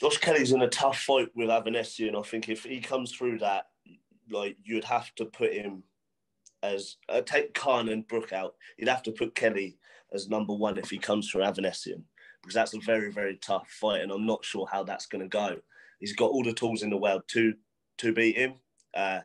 Josh 0.00 0.18
Kelly's 0.18 0.52
in 0.52 0.62
a 0.62 0.68
tough 0.68 1.00
fight 1.00 1.28
with 1.34 1.48
Avanesyan. 1.48 2.18
I 2.18 2.22
think 2.22 2.48
if 2.48 2.62
he 2.62 2.80
comes 2.80 3.12
through 3.12 3.40
that, 3.40 3.66
like 4.30 4.56
you'd 4.64 4.84
have 4.84 5.12
to 5.16 5.24
put 5.26 5.52
him 5.52 5.82
as 6.62 6.96
uh, 7.08 7.20
take 7.20 7.54
Khan 7.54 7.88
and 7.88 8.06
Brook 8.06 8.32
out. 8.32 8.54
You'd 8.76 8.88
have 8.88 9.02
to 9.04 9.12
put 9.12 9.34
Kelly 9.34 9.78
as 10.12 10.28
number 10.28 10.54
one 10.54 10.78
if 10.78 10.90
he 10.90 10.98
comes 10.98 11.28
for 11.28 11.40
Avanesyan 11.40 12.02
because 12.42 12.54
that's 12.54 12.74
a 12.74 12.80
very 12.80 13.12
very 13.12 13.36
tough 13.36 13.68
fight, 13.68 14.00
and 14.00 14.12
I'm 14.12 14.26
not 14.26 14.44
sure 14.44 14.66
how 14.70 14.84
that's 14.84 15.06
going 15.06 15.22
to 15.22 15.28
go. 15.28 15.56
He's 16.00 16.14
got 16.14 16.30
all 16.30 16.44
the 16.44 16.52
tools 16.52 16.82
in 16.82 16.90
the 16.90 16.96
world 16.96 17.22
to 17.28 17.54
to 17.98 18.12
beat 18.12 18.36
him, 18.36 18.54
uh, 18.94 19.20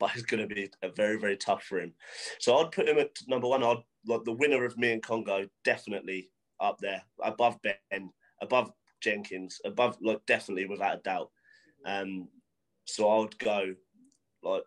but 0.00 0.10
it's 0.14 0.22
going 0.22 0.46
to 0.46 0.54
be 0.54 0.70
a 0.82 0.88
very 0.88 1.18
very 1.18 1.36
tough 1.36 1.62
for 1.64 1.80
him. 1.80 1.92
So 2.38 2.56
I'd 2.56 2.72
put 2.72 2.88
him 2.88 2.98
at 2.98 3.10
number 3.28 3.48
one. 3.48 3.62
I'd 3.62 3.82
like 4.06 4.24
the 4.24 4.32
winner 4.32 4.64
of 4.64 4.76
me 4.76 4.92
and 4.92 5.02
Kongo 5.02 5.46
definitely 5.64 6.30
up 6.60 6.78
there 6.78 7.02
above 7.22 7.58
Benn, 7.62 8.10
above 8.40 8.72
Jenkins, 9.00 9.60
above 9.64 9.98
like 10.00 10.24
definitely 10.26 10.66
without 10.66 10.98
a 10.98 11.02
doubt. 11.02 11.30
Um, 11.86 12.28
so 12.86 13.08
I 13.08 13.18
would 13.20 13.38
go 13.38 13.74
like 14.42 14.62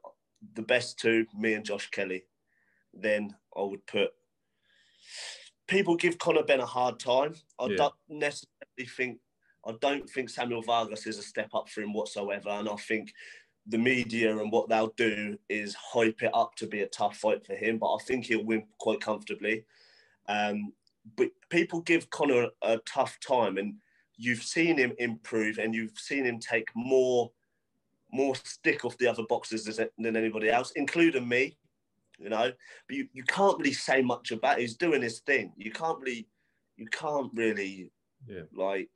the 0.55 0.61
best 0.61 0.99
two, 0.99 1.25
me 1.37 1.53
and 1.53 1.65
Josh 1.65 1.89
Kelly. 1.89 2.23
Then 2.93 3.35
I 3.55 3.61
would 3.61 3.85
put. 3.85 4.11
People 5.67 5.95
give 5.95 6.17
Conor 6.17 6.43
Benn 6.43 6.61
a 6.61 6.65
hard 6.65 6.99
time. 6.99 7.35
I 7.59 7.67
yeah. 7.67 7.75
don't 7.77 7.93
necessarily 8.09 8.87
think. 8.95 9.19
I 9.65 9.73
don't 9.81 10.09
think 10.09 10.29
Samuel 10.29 10.61
Vargas 10.61 11.05
is 11.07 11.17
a 11.17 11.23
step 11.23 11.49
up 11.53 11.69
for 11.69 11.81
him 11.81 11.93
whatsoever, 11.93 12.49
and 12.49 12.69
I 12.69 12.75
think 12.75 13.13
the 13.67 13.77
media 13.77 14.37
and 14.37 14.51
what 14.51 14.69
they'll 14.69 14.93
do 14.95 15.37
is 15.49 15.75
hype 15.75 16.23
it 16.23 16.31
up 16.33 16.55
to 16.55 16.67
be 16.67 16.81
a 16.81 16.87
tough 16.87 17.17
fight 17.17 17.45
for 17.45 17.53
him. 17.53 17.77
But 17.77 17.93
I 17.93 17.97
think 18.07 18.25
he'll 18.25 18.45
win 18.45 18.63
quite 18.79 19.01
comfortably. 19.01 19.65
Um, 20.29 20.71
but 21.15 21.29
people 21.49 21.81
give 21.81 22.09
Conor 22.09 22.47
a 22.61 22.77
tough 22.85 23.19
time, 23.19 23.57
and 23.57 23.75
you've 24.15 24.43
seen 24.43 24.77
him 24.77 24.93
improve, 24.99 25.57
and 25.57 25.75
you've 25.75 25.97
seen 25.97 26.25
him 26.25 26.39
take 26.39 26.67
more 26.75 27.31
more 28.11 28.35
stick 28.35 28.85
off 28.85 28.97
the 28.97 29.07
other 29.07 29.23
boxers 29.27 29.65
than 29.65 30.15
anybody 30.15 30.49
else, 30.49 30.71
including 30.75 31.27
me. 31.27 31.57
You 32.19 32.29
know, 32.29 32.51
but 32.87 32.97
you, 32.97 33.07
you 33.13 33.23
can't 33.23 33.59
really 33.59 33.73
say 33.73 34.01
much 34.01 34.31
about. 34.31 34.57
It. 34.57 34.61
He's 34.61 34.75
doing 34.75 35.03
his 35.03 35.19
thing. 35.19 35.53
You 35.55 35.71
can't 35.71 35.99
really, 35.99 36.27
you 36.75 36.87
can't 36.87 37.29
really, 37.35 37.91
yeah. 38.27 38.41
like 38.55 38.89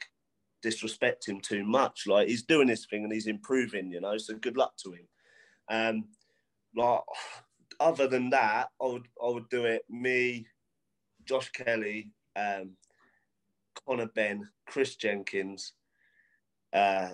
disrespect 0.63 1.27
him 1.27 1.39
too 1.39 1.63
much. 1.63 2.07
Like 2.07 2.29
he's 2.29 2.43
doing 2.43 2.67
his 2.67 2.87
thing 2.87 3.03
and 3.03 3.13
he's 3.13 3.27
improving. 3.27 3.91
You 3.91 4.01
know, 4.01 4.17
so 4.17 4.35
good 4.35 4.57
luck 4.57 4.73
to 4.77 4.93
him. 4.93 5.07
Um, 5.69 6.05
like 6.75 7.01
other 7.79 8.07
than 8.07 8.29
that, 8.31 8.69
I 8.81 8.85
would 8.85 9.07
I 9.23 9.29
would 9.29 9.49
do 9.49 9.65
it. 9.65 9.83
Me, 9.89 10.47
Josh 11.25 11.49
Kelly, 11.49 12.09
um, 12.35 12.71
Conor 13.85 14.07
Benn, 14.07 14.47
Chris 14.67 14.95
Jenkins, 14.95 15.73
uh, 16.73 17.09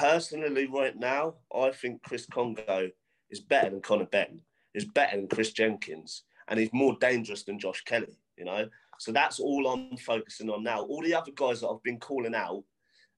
personally, 0.00 0.66
right 0.66 0.98
now, 0.98 1.34
I 1.54 1.70
think 1.70 2.02
Chris 2.02 2.26
Kongo 2.26 2.88
is 3.28 3.40
better 3.40 3.68
than 3.68 3.82
Conor 3.82 4.06
Benn, 4.06 4.40
is 4.74 4.86
better 4.86 5.16
than 5.16 5.28
Chris 5.28 5.52
Jenkins, 5.52 6.22
and 6.48 6.58
he's 6.58 6.72
more 6.72 6.96
dangerous 7.00 7.42
than 7.42 7.58
Josh 7.58 7.82
Kelly, 7.84 8.18
you 8.38 8.46
know? 8.46 8.66
So 8.98 9.12
that's 9.12 9.40
all 9.40 9.68
I'm 9.68 9.96
focusing 9.98 10.48
on 10.48 10.62
now. 10.62 10.82
All 10.82 11.02
the 11.02 11.14
other 11.14 11.32
guys 11.32 11.60
that 11.60 11.68
I've 11.68 11.82
been 11.82 11.98
calling 11.98 12.34
out 12.34 12.64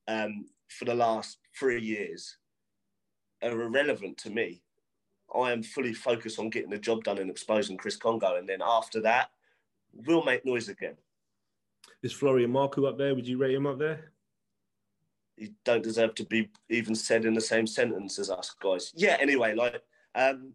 um, 0.08 0.46
for 0.68 0.84
the 0.84 0.94
last 0.94 1.38
three 1.58 1.80
years 1.80 2.36
are 3.42 3.60
irrelevant 3.60 4.18
to 4.18 4.30
me. 4.30 4.62
I 5.34 5.52
am 5.52 5.62
fully 5.62 5.94
focused 5.94 6.38
on 6.40 6.50
getting 6.50 6.70
the 6.70 6.78
job 6.78 7.04
done 7.04 7.18
and 7.18 7.30
exposing 7.30 7.76
Chris 7.76 7.96
Kongo. 7.96 8.36
And 8.36 8.48
then 8.48 8.60
after 8.60 9.00
that, 9.02 9.30
we'll 9.92 10.24
make 10.24 10.44
noise 10.44 10.68
again. 10.68 10.96
Is 12.02 12.12
Florian 12.12 12.52
Marku 12.52 12.88
up 12.88 12.98
there? 12.98 13.14
Would 13.14 13.26
you 13.26 13.38
rate 13.38 13.54
him 13.54 13.66
up 13.66 13.78
there? 13.78 14.12
He 15.36 15.52
don't 15.64 15.82
deserve 15.82 16.14
to 16.16 16.24
be 16.24 16.50
even 16.68 16.94
said 16.94 17.24
in 17.24 17.34
the 17.34 17.40
same 17.40 17.66
sentence 17.66 18.18
as 18.18 18.30
us 18.30 18.54
guys. 18.60 18.92
Yeah. 18.94 19.16
Anyway, 19.20 19.54
like 19.54 19.82
um, 20.14 20.52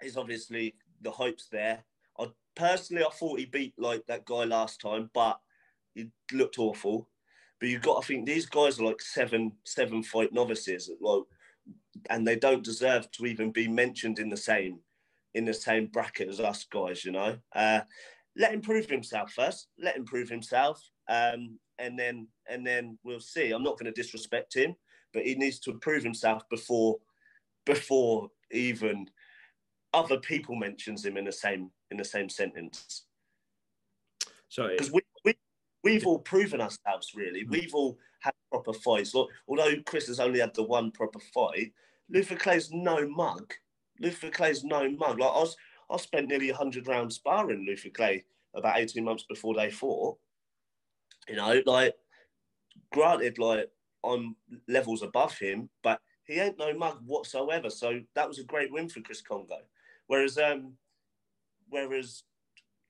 he's 0.00 0.16
obviously 0.16 0.74
the 1.02 1.10
hopes 1.10 1.48
there. 1.50 1.84
I 2.18 2.26
personally 2.54 3.04
I 3.04 3.10
thought 3.10 3.38
he 3.38 3.46
beat 3.46 3.74
like 3.78 4.06
that 4.06 4.24
guy 4.24 4.44
last 4.44 4.80
time, 4.80 5.10
but 5.14 5.40
he 5.94 6.10
looked 6.32 6.58
awful. 6.58 7.08
But 7.60 7.68
you've 7.68 7.82
got 7.82 8.02
to 8.02 8.06
think 8.06 8.26
these 8.26 8.46
guys 8.46 8.78
are 8.78 8.84
like 8.84 9.00
seven 9.00 9.52
seven 9.64 10.02
fight 10.02 10.32
novices, 10.32 10.90
like, 11.00 11.22
and 12.10 12.26
they 12.26 12.36
don't 12.36 12.64
deserve 12.64 13.10
to 13.12 13.26
even 13.26 13.52
be 13.52 13.68
mentioned 13.68 14.18
in 14.18 14.28
the 14.28 14.36
same 14.36 14.80
in 15.34 15.44
the 15.44 15.54
same 15.54 15.86
bracket 15.86 16.28
as 16.28 16.40
us 16.40 16.64
guys. 16.70 17.04
You 17.04 17.12
know, 17.12 17.38
uh, 17.54 17.80
let 18.36 18.52
him 18.52 18.60
prove 18.60 18.88
himself 18.88 19.32
first. 19.32 19.68
Let 19.78 19.96
him 19.96 20.04
prove 20.04 20.28
himself. 20.28 20.82
Um, 21.08 21.58
and 21.78 21.98
then 21.98 22.28
and 22.48 22.66
then 22.66 22.98
we'll 23.04 23.20
see. 23.20 23.50
I'm 23.50 23.62
not 23.62 23.78
going 23.78 23.92
to 23.92 24.02
disrespect 24.02 24.54
him, 24.54 24.74
but 25.12 25.24
he 25.24 25.34
needs 25.34 25.58
to 25.60 25.74
prove 25.74 26.02
himself 26.02 26.48
before 26.48 26.98
before 27.66 28.30
even 28.50 29.06
other 29.92 30.18
people 30.18 30.54
mentions 30.54 31.04
him 31.04 31.16
in 31.16 31.24
the 31.24 31.32
same 31.32 31.70
in 31.90 31.96
the 31.96 32.04
same 32.04 32.28
sentence. 32.28 33.04
So 34.48 34.68
because 34.68 34.92
we, 34.92 35.00
we 35.24 35.34
we've 35.82 36.06
all 36.06 36.18
proven 36.18 36.60
ourselves 36.60 37.12
really. 37.14 37.44
We've 37.44 37.74
all 37.74 37.98
had 38.20 38.34
proper 38.50 38.72
fights. 38.72 39.14
Look, 39.14 39.30
although 39.48 39.74
Chris 39.86 40.06
has 40.08 40.20
only 40.20 40.40
had 40.40 40.54
the 40.54 40.62
one 40.62 40.90
proper 40.90 41.20
fight, 41.32 41.72
Luther 42.08 42.36
Clay's 42.36 42.70
no 42.72 43.08
mug. 43.08 43.52
Luther 44.00 44.30
Clay's 44.30 44.64
no 44.64 44.90
mug. 44.90 45.20
Like 45.20 45.30
I 45.30 45.40
was, 45.40 45.56
I 45.90 45.96
spent 45.96 46.28
nearly 46.28 46.50
hundred 46.50 46.86
rounds 46.88 47.16
sparring 47.16 47.64
Luther 47.66 47.90
Clay 47.90 48.24
about 48.54 48.78
eighteen 48.78 49.04
months 49.04 49.24
before 49.28 49.54
day 49.54 49.70
four. 49.70 50.16
You 51.28 51.36
know, 51.36 51.62
like 51.66 51.94
granted, 52.92 53.38
like 53.38 53.70
on 54.02 54.36
levels 54.68 55.02
above 55.02 55.38
him, 55.38 55.68
but 55.82 56.00
he 56.24 56.34
ain't 56.40 56.58
no 56.58 56.76
mug 56.76 57.00
whatsoever. 57.04 57.70
So 57.70 58.00
that 58.14 58.28
was 58.28 58.38
a 58.38 58.44
great 58.44 58.72
win 58.72 58.88
for 58.88 59.00
Chris 59.00 59.22
Kongo. 59.22 59.58
Whereas, 60.06 60.38
um, 60.38 60.74
whereas 61.68 62.24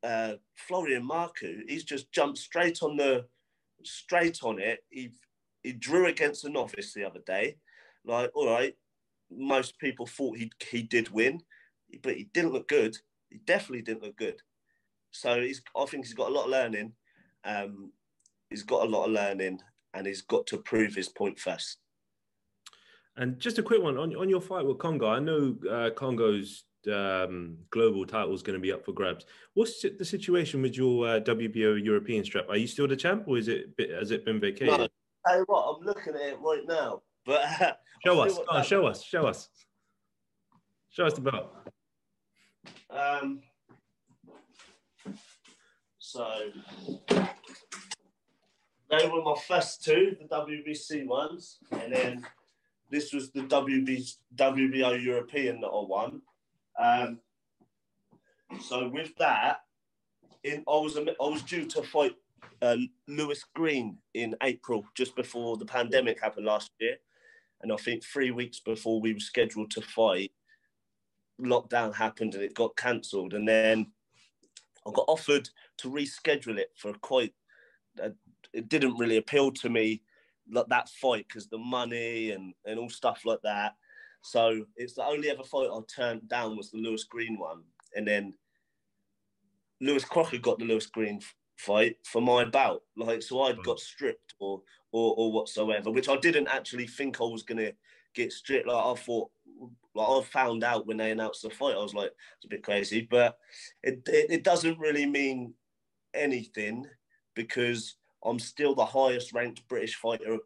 uh, 0.03 0.35
Florian 0.57 1.07
Marku, 1.09 1.63
he's 1.69 1.85
just 1.85 2.13
jumped 2.13 2.39
straight 2.39 2.83
on 2.83 2.97
the 2.97 3.27
straight 3.83 4.43
on 4.43 4.59
it. 4.59 4.85
He 4.91 5.13
he 5.63 5.73
drew 5.73 6.07
against 6.07 6.45
a 6.45 6.51
novice 6.51 6.93
the 6.93 7.05
other 7.05 7.21
day. 7.27 7.57
Like, 8.05 8.31
all 8.35 8.51
right, 8.51 8.77
most 9.31 9.79
people 9.79 10.07
thought 10.07 10.37
he 10.37 10.51
he 10.71 10.83
did 10.83 11.09
win. 11.11 11.41
But 12.03 12.17
he 12.17 12.25
didn't 12.33 12.53
look 12.53 12.69
good. 12.69 12.97
He 13.31 13.39
definitely 13.39 13.83
didn't 13.83 14.03
look 14.03 14.17
good. 14.17 14.41
So 15.11 15.41
he's, 15.41 15.63
I 15.77 15.85
think 15.87 16.05
he's 16.05 16.15
got 16.15 16.31
a 16.31 16.33
lot 16.33 16.45
of 16.45 16.51
learning. 16.51 16.93
Um, 17.45 17.93
he's 18.51 18.63
got 18.63 18.87
a 18.87 18.91
lot 18.91 19.05
of 19.05 19.13
learning, 19.13 19.61
and 19.93 20.07
he's 20.07 20.23
got 20.23 20.47
to 20.49 20.59
prove 20.59 20.95
his 20.95 21.09
point 21.09 21.39
first. 21.39 21.79
And 23.17 23.39
just 23.39 23.59
a 23.59 23.63
quick 23.63 23.83
one 23.83 23.97
on, 23.97 24.15
on 24.17 24.29
your 24.29 24.41
fight 24.41 24.67
with 24.67 24.79
Kongo. 24.79 25.09
I 25.09 25.21
know 25.21 25.57
uh, 25.71 25.91
Kongo's 25.91 26.65
um, 26.93 27.57
global 27.71 28.05
title 28.05 28.35
is 28.35 28.43
going 28.43 28.59
to 28.59 28.63
be 28.63 28.73
up 28.73 28.85
for 28.85 28.93
grabs. 28.93 29.25
What's 29.55 29.83
the 29.83 30.05
situation 30.05 30.63
with 30.63 30.77
your 30.77 31.07
uh, 31.07 31.21
WBO 31.21 31.83
European 31.83 32.25
strap? 32.25 32.47
Are 32.49 32.57
you 32.57 32.67
still 32.67 32.89
the 32.89 32.97
champ, 32.97 33.25
or 33.27 33.39
is 33.39 33.49
it 33.49 33.69
has 33.91 34.11
it 34.11 34.25
been 34.25 34.41
vacated? 34.41 34.79
No, 34.79 34.89
tell 35.27 35.39
you 35.39 35.45
what, 35.47 35.77
I'm 35.77 35.87
looking 35.87 36.15
at 36.15 36.21
it 36.21 36.39
right 36.41 36.63
now. 36.67 37.03
But 37.25 37.43
uh, 37.61 37.73
show 38.05 38.21
us, 38.21 38.39
oh, 38.49 38.63
show 38.63 38.87
us, 38.87 39.03
show 39.03 39.27
us, 39.27 39.49
show 40.91 41.07
us 41.07 41.15
the 41.15 41.21
belt. 41.21 41.53
Um, 42.90 43.40
so 45.99 46.28
they 48.90 49.09
were 49.09 49.23
my 49.23 49.35
first 49.47 49.85
two, 49.85 50.16
the 50.21 50.28
WBC 50.28 51.06
ones, 51.06 51.59
and 51.73 51.92
then 51.92 52.26
this 52.90 53.12
was 53.12 53.30
the 53.30 53.40
WB, 53.40 54.16
WBO 54.37 55.02
European 55.02 55.61
that 55.61 55.66
I 55.66 55.85
won. 55.87 56.23
Um, 56.80 57.21
so 58.61 58.88
with 58.88 59.14
that, 59.16 59.61
in 60.44 60.62
I 60.68 60.73
was 60.73 60.97
I 60.97 61.02
was 61.21 61.42
due 61.42 61.66
to 61.66 61.83
fight 61.83 62.14
uh, 62.62 62.76
Lewis 63.09 63.44
Green 63.54 63.99
in 64.14 64.37
April, 64.42 64.85
just 64.94 65.16
before 65.16 65.56
the 65.56 65.66
pandemic 65.66 66.21
happened 66.21 66.47
last 66.47 66.71
year, 66.78 66.97
and 67.62 67.73
I 67.73 67.76
think 67.76 68.04
three 68.04 68.30
weeks 68.30 68.61
before 68.61 69.00
we 69.00 69.12
were 69.14 69.21
scheduled 69.21 69.71
to 69.73 69.80
fight, 69.80 70.33
lockdown 71.41 71.95
happened 71.95 72.35
and 72.35 72.43
it 72.43 72.55
got 72.55 72.76
cancelled, 72.76 73.35
and 73.35 73.47
then 73.47 73.93
I 74.87 74.91
got 74.93 75.07
offered 75.09 75.49
to 75.79 75.91
reschedule 75.91 76.59
it 76.59 76.71
for 76.76 76.93
quite. 76.95 77.35
Uh, 78.03 78.11
it 78.53 78.69
didn't 78.69 78.99
really 78.99 79.17
appeal 79.17 79.50
to 79.50 79.69
me 79.69 80.03
like 80.50 80.67
that 80.69 80.88
fight 80.88 81.26
because 81.29 81.49
the 81.49 81.59
money 81.59 82.31
and 82.31 82.55
and 82.64 82.79
all 82.79 82.91
stuff 82.91 83.23
like 83.25 83.41
that. 83.43 83.75
So 84.23 84.64
it's 84.76 84.95
the 84.95 85.05
only 85.05 85.31
ever 85.31 85.43
fight 85.43 85.69
I 85.71 85.81
turned 85.95 86.29
down 86.29 86.57
was 86.57 86.71
the 86.71 86.79
Lewis 86.79 87.05
Green 87.05 87.38
one, 87.38 87.62
and 87.95 88.07
then 88.07 88.35
Lewis 89.81 90.05
Crocker 90.05 90.38
got 90.38 90.59
the 90.59 90.64
Lewis 90.64 90.87
Green 90.87 91.21
fight 91.57 91.97
for 92.05 92.23
my 92.23 92.45
bout. 92.45 92.83
Like 92.97 93.23
so, 93.23 93.43
I'd 93.43 93.62
got 93.64 93.81
stripped 93.81 94.35
or 94.38 94.62
or, 94.93 95.14
or 95.17 95.33
whatsoever, 95.33 95.91
which 95.91 96.09
I 96.09 96.17
didn't 96.17 96.49
actually 96.49 96.87
think 96.87 97.21
I 97.21 97.25
was 97.25 97.43
gonna 97.43 97.73
get 98.14 98.33
stripped. 98.33 98.67
Like 98.67 98.85
I 98.85 98.95
thought, 98.95 99.31
like 99.95 100.09
I 100.09 100.23
found 100.23 100.65
out 100.65 100.87
when 100.87 100.97
they 100.97 101.11
announced 101.11 101.43
the 101.43 101.51
fight, 101.51 101.77
I 101.77 101.83
was 101.83 101.95
like, 101.95 102.11
it's 102.37 102.45
a 102.45 102.49
bit 102.49 102.63
crazy, 102.63 103.07
but 103.09 103.37
it, 103.83 104.03
it, 104.07 104.31
it 104.31 104.45
doesn't 104.45 104.79
really 104.79 105.07
mean 105.07 105.55
anything 106.13 106.87
because 107.35 107.97
I'm 108.25 108.39
still 108.39 108.75
the 108.75 108.85
highest 108.85 109.33
ranked 109.33 109.67
British 109.69 109.97
fighter 109.97 110.39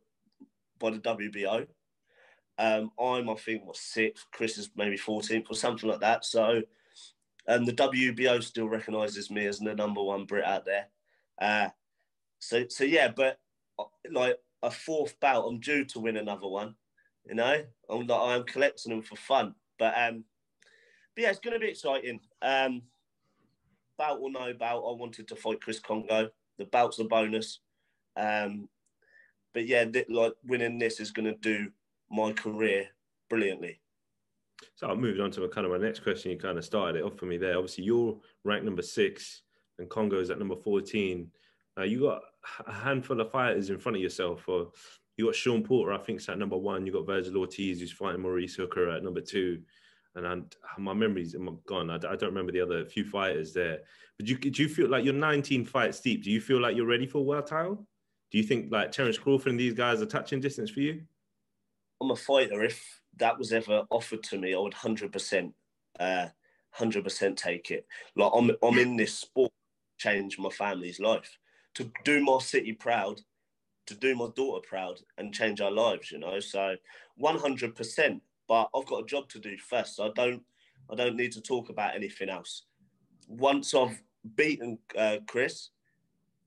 by 0.78 0.90
the 0.90 0.98
WBO. 0.98 1.66
Um, 2.58 2.90
I'm, 3.00 3.30
I 3.30 3.34
think, 3.34 3.64
what 3.64 3.76
sixth. 3.76 4.26
Chris 4.32 4.58
is 4.58 4.70
maybe 4.76 4.98
14th 4.98 5.46
or 5.48 5.54
something 5.54 5.88
like 5.88 6.00
that. 6.00 6.24
So, 6.24 6.62
and 7.46 7.60
um, 7.60 7.64
the 7.64 7.72
WBO 7.72 8.42
still 8.42 8.68
recognises 8.68 9.30
me 9.30 9.46
as 9.46 9.60
the 9.60 9.74
number 9.74 10.02
one 10.02 10.24
Brit 10.24 10.44
out 10.44 10.66
there. 10.66 10.86
Uh, 11.40 11.68
so, 12.40 12.64
so 12.68 12.84
yeah, 12.84 13.08
but 13.14 13.38
uh, 13.78 13.84
like 14.10 14.38
a 14.62 14.70
fourth 14.70 15.18
bout, 15.20 15.44
I'm 15.46 15.60
due 15.60 15.84
to 15.86 16.00
win 16.00 16.16
another 16.16 16.48
one. 16.48 16.74
You 17.28 17.34
know, 17.34 17.62
I'm 17.90 18.06
like 18.06 18.20
I'm 18.20 18.44
collecting 18.44 18.90
them 18.90 19.02
for 19.02 19.16
fun. 19.16 19.54
But 19.78 19.94
um, 19.96 20.24
but 21.14 21.22
yeah, 21.22 21.30
it's 21.30 21.40
to 21.54 21.60
be 21.60 21.68
exciting. 21.68 22.20
Um, 22.40 22.82
bout 23.98 24.18
or 24.20 24.30
no 24.30 24.52
bout, 24.54 24.78
I 24.78 24.92
wanted 24.94 25.28
to 25.28 25.36
fight 25.36 25.60
Chris 25.60 25.80
Kongo. 25.80 26.30
The 26.58 26.64
bout's 26.64 26.98
a 26.98 27.04
bonus. 27.04 27.60
Um, 28.16 28.68
but 29.52 29.66
yeah, 29.66 29.84
th- 29.84 30.08
like 30.08 30.34
winning 30.44 30.78
this 30.78 31.00
is 31.00 31.10
to 31.26 31.38
do 31.40 31.70
my 32.10 32.32
career 32.32 32.86
brilliantly. 33.28 33.80
So 34.74 34.88
I'm 34.88 35.00
moving 35.00 35.20
on 35.20 35.30
to 35.32 35.40
my, 35.40 35.46
kind 35.48 35.66
of 35.66 35.72
my 35.72 35.78
next 35.78 36.02
question. 36.02 36.30
You 36.30 36.38
kind 36.38 36.58
of 36.58 36.64
started 36.64 36.98
it 36.98 37.04
off 37.04 37.16
for 37.16 37.26
me 37.26 37.36
there. 37.36 37.56
Obviously, 37.56 37.84
you're 37.84 38.18
ranked 38.44 38.64
number 38.64 38.82
six, 38.82 39.42
and 39.78 39.88
Kongo 39.88 40.20
is 40.20 40.30
at 40.30 40.38
number 40.38 40.56
14. 40.56 41.30
Uh, 41.78 41.82
you 41.82 42.00
got 42.00 42.22
a 42.66 42.72
handful 42.72 43.20
of 43.20 43.30
fighters 43.30 43.70
in 43.70 43.78
front 43.78 43.96
of 43.96 44.02
yourself. 44.02 44.48
Or 44.48 44.70
you 45.18 45.26
got 45.26 45.34
Sean 45.34 45.64
Porter, 45.64 45.92
I 45.92 45.98
think, 45.98 46.20
is 46.20 46.28
at 46.28 46.38
number 46.38 46.56
one. 46.56 46.86
You 46.86 46.92
got 46.92 47.04
Vergil 47.04 47.36
Ortiz, 47.36 47.80
who's 47.80 47.90
fighting 47.90 48.22
Maurice 48.22 48.54
Hooker 48.54 48.88
at 48.88 49.02
number 49.02 49.20
two. 49.20 49.60
And 50.14 50.26
I'm, 50.26 50.46
my 50.78 50.94
memories 50.94 51.34
are 51.34 51.40
gone. 51.66 51.90
I, 51.90 51.96
I, 51.96 51.98
don't 51.98 52.30
remember 52.30 52.52
the 52.52 52.60
other 52.60 52.84
few 52.84 53.04
fighters 53.04 53.52
there. 53.52 53.80
But 54.16 54.26
do 54.26 54.32
you, 54.32 54.38
do 54.38 54.62
you 54.62 54.68
feel 54.68 54.88
like 54.88 55.04
you're 55.04 55.12
19 55.12 55.64
fights 55.64 56.00
deep? 56.00 56.22
Do 56.22 56.30
you 56.30 56.40
feel 56.40 56.60
like 56.60 56.76
you're 56.76 56.86
ready 56.86 57.06
for 57.06 57.18
a 57.18 57.22
world 57.22 57.48
title? 57.48 57.84
Do 58.30 58.38
you 58.38 58.44
think 58.44 58.70
like 58.70 58.92
Terence 58.92 59.18
Crawford 59.18 59.50
and 59.50 59.60
these 59.60 59.74
guys 59.74 60.00
are 60.00 60.06
touching 60.06 60.40
distance 60.40 60.70
for 60.70 60.80
you? 60.80 61.02
I'm 62.00 62.12
a 62.12 62.16
fighter. 62.16 62.62
If 62.62 63.00
that 63.16 63.36
was 63.36 63.52
ever 63.52 63.82
offered 63.90 64.22
to 64.24 64.38
me, 64.38 64.54
I 64.54 64.58
would 64.58 64.74
hundred 64.74 65.12
percent, 65.12 65.52
uh, 65.98 66.26
hundred 66.70 67.02
percent 67.02 67.36
take 67.36 67.72
it. 67.72 67.86
Like 68.14 68.30
I'm, 68.34 68.52
I'm 68.62 68.78
in 68.78 68.96
this 68.96 69.14
sport, 69.14 69.50
change 69.98 70.38
my 70.38 70.50
family's 70.50 71.00
life, 71.00 71.38
to 71.74 71.90
do 72.04 72.22
my 72.22 72.38
city 72.38 72.72
proud, 72.72 73.20
to 73.88 73.94
do 73.94 74.14
my 74.14 74.28
daughter 74.34 74.66
proud, 74.68 75.00
and 75.18 75.34
change 75.34 75.60
our 75.60 75.70
lives. 75.70 76.10
You 76.10 76.18
know, 76.18 76.40
so 76.40 76.76
one 77.16 77.38
hundred 77.38 77.74
percent. 77.74 78.22
But 78.46 78.70
I've 78.74 78.86
got 78.86 79.02
a 79.02 79.06
job 79.06 79.28
to 79.30 79.38
do 79.38 79.56
first. 79.58 79.96
So 79.96 80.06
I 80.06 80.10
don't, 80.14 80.42
I 80.90 80.94
don't 80.94 81.16
need 81.16 81.32
to 81.32 81.42
talk 81.42 81.68
about 81.68 81.94
anything 81.94 82.30
else. 82.30 82.64
Once 83.28 83.74
I've 83.74 84.02
beaten 84.36 84.78
uh, 84.96 85.18
Chris, 85.26 85.70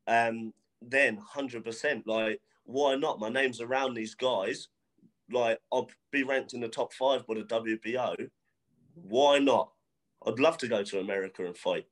um, 0.08 0.54
then 0.82 1.18
hundred 1.18 1.64
percent. 1.64 2.08
Like, 2.08 2.42
why 2.64 2.96
not? 2.96 3.20
My 3.20 3.30
name's 3.30 3.62
around 3.62 3.94
these 3.94 4.16
guys 4.16 4.68
like 5.32 5.60
I'll 5.72 5.90
be 6.12 6.24
ranked 6.24 6.54
in 6.54 6.62
the 6.62 6.68
top 6.68 6.94
five 6.94 7.26
by 7.26 7.36
the 7.36 7.44
WBO. 7.44 8.30
Why 8.96 9.40
not? 9.40 9.72
I'd 10.26 10.40
love 10.40 10.58
to 10.60 10.68
go 10.68 10.84
to 10.84 11.00
America 11.00 11.46
and 11.46 11.58
fight. 11.58 11.86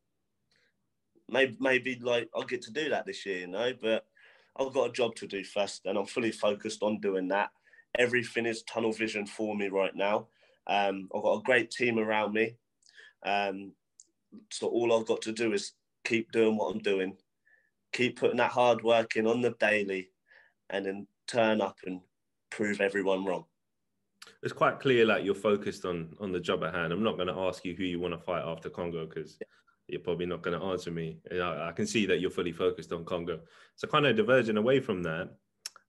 Maybe, 1.29 1.57
maybe 1.59 1.99
like 2.01 2.29
I'll 2.35 2.43
get 2.43 2.61
to 2.63 2.71
do 2.71 2.89
that 2.89 3.05
this 3.05 3.25
year, 3.25 3.39
you 3.39 3.47
know. 3.47 3.71
But 3.79 4.05
I've 4.57 4.73
got 4.73 4.89
a 4.89 4.93
job 4.93 5.15
to 5.15 5.27
do 5.27 5.43
first, 5.43 5.85
and 5.85 5.97
I'm 5.97 6.05
fully 6.05 6.31
focused 6.31 6.83
on 6.83 6.99
doing 6.99 7.27
that. 7.29 7.49
Everything 7.97 8.45
is 8.45 8.63
tunnel 8.63 8.91
vision 8.91 9.25
for 9.25 9.55
me 9.55 9.67
right 9.67 9.95
now. 9.95 10.27
Um, 10.67 11.09
I've 11.15 11.23
got 11.23 11.39
a 11.39 11.43
great 11.43 11.71
team 11.71 11.97
around 11.97 12.33
me, 12.33 12.55
um, 13.25 13.71
so 14.51 14.67
all 14.67 14.97
I've 14.97 15.07
got 15.07 15.21
to 15.23 15.31
do 15.31 15.53
is 15.53 15.73
keep 16.05 16.31
doing 16.31 16.57
what 16.57 16.73
I'm 16.73 16.79
doing, 16.79 17.17
keep 17.91 18.19
putting 18.19 18.37
that 18.37 18.51
hard 18.51 18.83
work 18.83 19.15
in 19.15 19.25
on 19.25 19.41
the 19.41 19.55
daily, 19.59 20.09
and 20.69 20.85
then 20.85 21.07
turn 21.27 21.61
up 21.61 21.77
and 21.85 22.01
prove 22.49 22.81
everyone 22.81 23.25
wrong. 23.25 23.45
It's 24.43 24.53
quite 24.53 24.79
clear, 24.79 25.05
like 25.05 25.23
you're 25.23 25.35
focused 25.35 25.85
on 25.85 26.15
on 26.19 26.31
the 26.31 26.39
job 26.39 26.63
at 26.63 26.73
hand. 26.73 26.93
I'm 26.93 27.03
not 27.03 27.15
going 27.15 27.27
to 27.27 27.39
ask 27.39 27.65
you 27.65 27.75
who 27.75 27.83
you 27.83 27.99
want 27.99 28.13
to 28.13 28.19
fight 28.19 28.43
after 28.45 28.69
Kongo 28.69 29.05
because 29.05 29.37
yeah. 29.41 29.47
You're 29.89 30.01
probably 30.01 30.25
not 30.25 30.41
going 30.41 30.59
to 30.59 30.65
answer 30.67 30.91
me. 30.91 31.17
I, 31.31 31.69
I, 31.69 31.71
can 31.71 31.87
see 31.87 32.05
that 32.05 32.19
you're 32.19 32.29
fully 32.29 32.51
focused 32.51 32.91
on 32.91 33.05
Kongo. 33.05 33.39
So, 33.75 33.87
kind 33.87 34.05
of 34.05 34.15
diverging 34.15 34.57
away 34.57 34.79
from 34.79 35.03
that, 35.03 35.29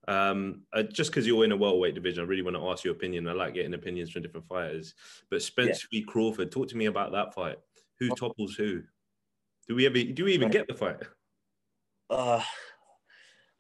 um, 0.09 0.63
uh, 0.73 0.83
just 0.83 1.11
because 1.11 1.27
you're 1.27 1.45
in 1.45 1.53
a 1.53 1.57
welterweight 1.57 1.95
division, 1.95 2.25
I 2.25 2.27
really 2.27 2.43
want 2.43 2.57
to 2.57 2.69
ask 2.69 2.85
your 2.85 2.95
opinion. 2.95 3.29
I 3.29 3.33
like 3.33 3.55
getting 3.55 3.75
opinions 3.75 4.11
from 4.11 4.23
different 4.23 4.49
fighters. 4.49 4.95
But 5.31 5.43
Spence 5.43 5.87
yeah. 5.91 6.01
v 6.01 6.07
Crawford, 6.07 6.51
talk 6.51 6.69
to 6.69 6.77
me 6.77 6.87
about 6.87 7.13
that 7.13 7.35
fight. 7.35 7.59
Who 7.99 8.09
topples 8.17 8.55
who? 8.55 8.83
Do 9.69 9.75
we 9.75 9.87
ever? 9.87 10.03
Do 10.03 10.25
we 10.25 10.33
even 10.33 10.51
get 10.51 10.67
the 10.67 10.75
fight? 10.75 10.97
Uh, 12.09 12.43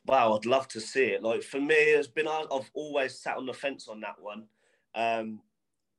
wow, 0.06 0.34
I'd 0.34 0.46
love 0.46 0.66
to 0.68 0.80
see 0.80 1.04
it. 1.04 1.22
Like 1.22 1.42
for 1.42 1.60
me, 1.60 1.74
it's 1.74 2.08
been 2.08 2.26
I've 2.26 2.70
always 2.74 3.20
sat 3.20 3.36
on 3.36 3.46
the 3.46 3.54
fence 3.54 3.86
on 3.86 4.00
that 4.00 4.16
one. 4.18 4.46
Um, 4.94 5.40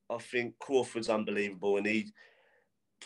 I 0.10 0.18
think 0.18 0.56
Crawford's 0.60 1.10
unbelievable, 1.10 1.78
and 1.78 1.86
he. 1.86 2.12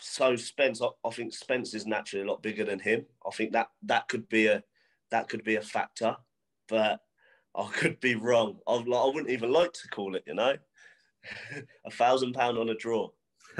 So 0.00 0.36
Spence, 0.36 0.80
I, 0.82 1.10
think 1.10 1.32
Spence 1.32 1.74
is 1.74 1.86
naturally 1.86 2.24
a 2.26 2.30
lot 2.30 2.42
bigger 2.42 2.64
than 2.64 2.78
him. 2.78 3.06
I 3.26 3.30
think 3.30 3.52
that 3.52 3.68
that 3.84 4.08
could 4.08 4.28
be 4.28 4.46
a 4.46 4.62
that 5.10 5.28
could 5.28 5.44
be 5.44 5.56
a 5.56 5.62
factor, 5.62 6.16
but 6.68 7.00
I 7.54 7.68
could 7.72 8.00
be 8.00 8.14
wrong. 8.14 8.58
I, 8.66 8.74
I 8.74 9.06
wouldn't 9.06 9.30
even 9.30 9.52
like 9.52 9.72
to 9.72 9.88
call 9.88 10.16
it. 10.16 10.24
You 10.26 10.34
know, 10.34 10.56
a 11.86 11.90
thousand 11.90 12.34
pound 12.34 12.58
on 12.58 12.68
a 12.68 12.74
draw. 12.74 13.08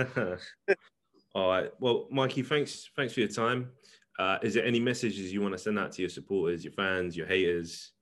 All 1.35 1.51
right. 1.51 1.71
Well, 1.81 2.07
Mikey, 2.11 2.43
thanks 2.43 2.91
thanks 2.97 3.15
for 3.15 3.21
your 3.21 3.29
time. 3.29 3.71
Uh, 4.19 4.39
is 4.43 4.55
there 4.55 4.65
any 4.65 4.81
messages 4.81 5.33
you 5.33 5.43
want 5.43 5.53
to 5.53 5.59
send 5.59 5.79
out 5.79 5.93
to 5.93 6.03
your 6.03 6.09
supporters, 6.09 6.65
your 6.65 6.73
fans, 6.73 7.17
your 7.17 7.27
haters? 7.27 7.93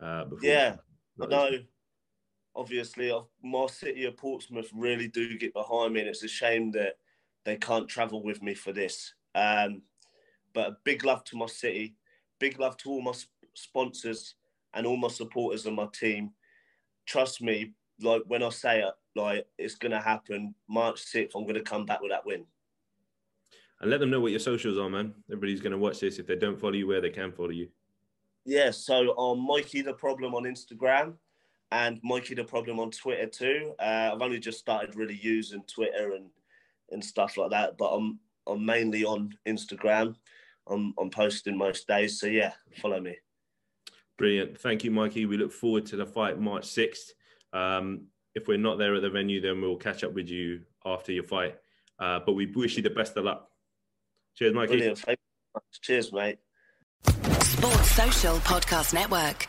Uh, 0.00 0.24
yeah, 0.42 0.76
know. 1.18 1.50
Obviously, 2.54 3.10
my 3.42 3.66
city 3.66 4.04
of 4.04 4.16
Portsmouth 4.16 4.68
really 4.74 5.08
do 5.08 5.38
get 5.38 5.54
behind 5.54 5.94
me, 5.94 6.00
and 6.00 6.08
it's 6.08 6.22
a 6.22 6.28
shame 6.28 6.70
that 6.72 6.96
they 7.44 7.56
can't 7.56 7.88
travel 7.88 8.22
with 8.22 8.42
me 8.42 8.54
for 8.54 8.72
this. 8.72 9.14
Um, 9.34 9.82
but 10.54 10.68
a 10.68 10.76
big 10.84 11.04
love 11.04 11.24
to 11.24 11.36
my 11.36 11.46
city, 11.46 11.96
big 12.38 12.58
love 12.58 12.76
to 12.78 12.90
all 12.90 13.02
my 13.02 13.14
sponsors 13.54 14.34
and 14.74 14.86
all 14.86 14.96
my 14.96 15.08
supporters 15.08 15.66
and 15.66 15.76
my 15.76 15.88
team. 15.92 16.30
Trust 17.06 17.42
me, 17.42 17.72
like 18.00 18.22
when 18.26 18.42
I 18.42 18.50
say 18.50 18.82
it, 18.82 18.94
like 19.16 19.46
it's 19.58 19.74
gonna 19.74 20.00
happen. 20.00 20.54
March 20.68 21.00
sixth, 21.00 21.36
I'm 21.36 21.46
gonna 21.46 21.62
come 21.62 21.84
back 21.86 22.00
with 22.00 22.10
that 22.10 22.26
win. 22.26 22.44
And 23.82 23.90
let 23.90 23.98
them 23.98 24.10
know 24.10 24.20
what 24.20 24.30
your 24.30 24.40
socials 24.40 24.78
are, 24.78 24.88
man. 24.88 25.12
Everybody's 25.28 25.60
going 25.60 25.72
to 25.72 25.78
watch 25.78 25.98
this. 25.98 26.20
If 26.20 26.28
they 26.28 26.36
don't 26.36 26.58
follow 26.58 26.74
you, 26.74 26.86
where 26.86 27.00
they 27.00 27.10
can 27.10 27.32
follow 27.32 27.50
you. 27.50 27.68
Yeah, 28.44 28.70
so 28.70 29.08
on 29.16 29.44
Mikey 29.44 29.82
the 29.82 29.92
Problem 29.92 30.36
on 30.36 30.44
Instagram 30.44 31.14
and 31.72 31.98
Mikey 32.04 32.36
the 32.36 32.44
Problem 32.44 32.78
on 32.78 32.92
Twitter 32.92 33.26
too. 33.26 33.74
Uh, 33.80 34.10
I've 34.12 34.22
only 34.22 34.38
just 34.38 34.60
started 34.60 34.94
really 34.94 35.18
using 35.20 35.64
Twitter 35.64 36.12
and 36.14 36.26
and 36.92 37.04
stuff 37.04 37.36
like 37.36 37.50
that, 37.50 37.76
but 37.78 37.88
I'm 37.88 38.18
I'm 38.46 38.64
mainly 38.64 39.04
on 39.04 39.32
Instagram. 39.46 40.14
I'm 40.68 40.94
I'm 40.98 41.10
posting 41.10 41.56
most 41.56 41.86
days, 41.86 42.20
so 42.20 42.26
yeah, 42.26 42.52
follow 42.80 43.00
me. 43.00 43.16
Brilliant. 44.18 44.58
Thank 44.58 44.84
you, 44.84 44.90
Mikey. 44.90 45.26
We 45.26 45.36
look 45.36 45.52
forward 45.52 45.86
to 45.86 45.96
the 45.96 46.06
fight 46.06 46.38
March 46.38 46.64
6th. 46.64 47.10
Um, 47.52 48.06
if 48.34 48.46
we're 48.46 48.58
not 48.58 48.78
there 48.78 48.94
at 48.94 49.02
the 49.02 49.10
venue, 49.10 49.40
then 49.40 49.60
we'll 49.60 49.76
catch 49.76 50.04
up 50.04 50.12
with 50.12 50.28
you 50.28 50.60
after 50.84 51.12
your 51.12 51.24
fight. 51.24 51.56
Uh, 51.98 52.20
but 52.24 52.34
we 52.34 52.46
wish 52.46 52.76
you 52.76 52.82
the 52.82 52.90
best 52.90 53.16
of 53.16 53.24
luck. 53.24 53.48
Cheers, 54.36 54.54
Mikey. 54.54 54.74
Brilliant. 54.74 54.98
Thank 54.98 55.18
you. 55.18 55.60
Cheers, 55.82 56.12
mate. 56.12 56.38
Sports 57.42 57.90
Social 57.90 58.36
Podcast 58.38 58.94
Network. 58.94 59.48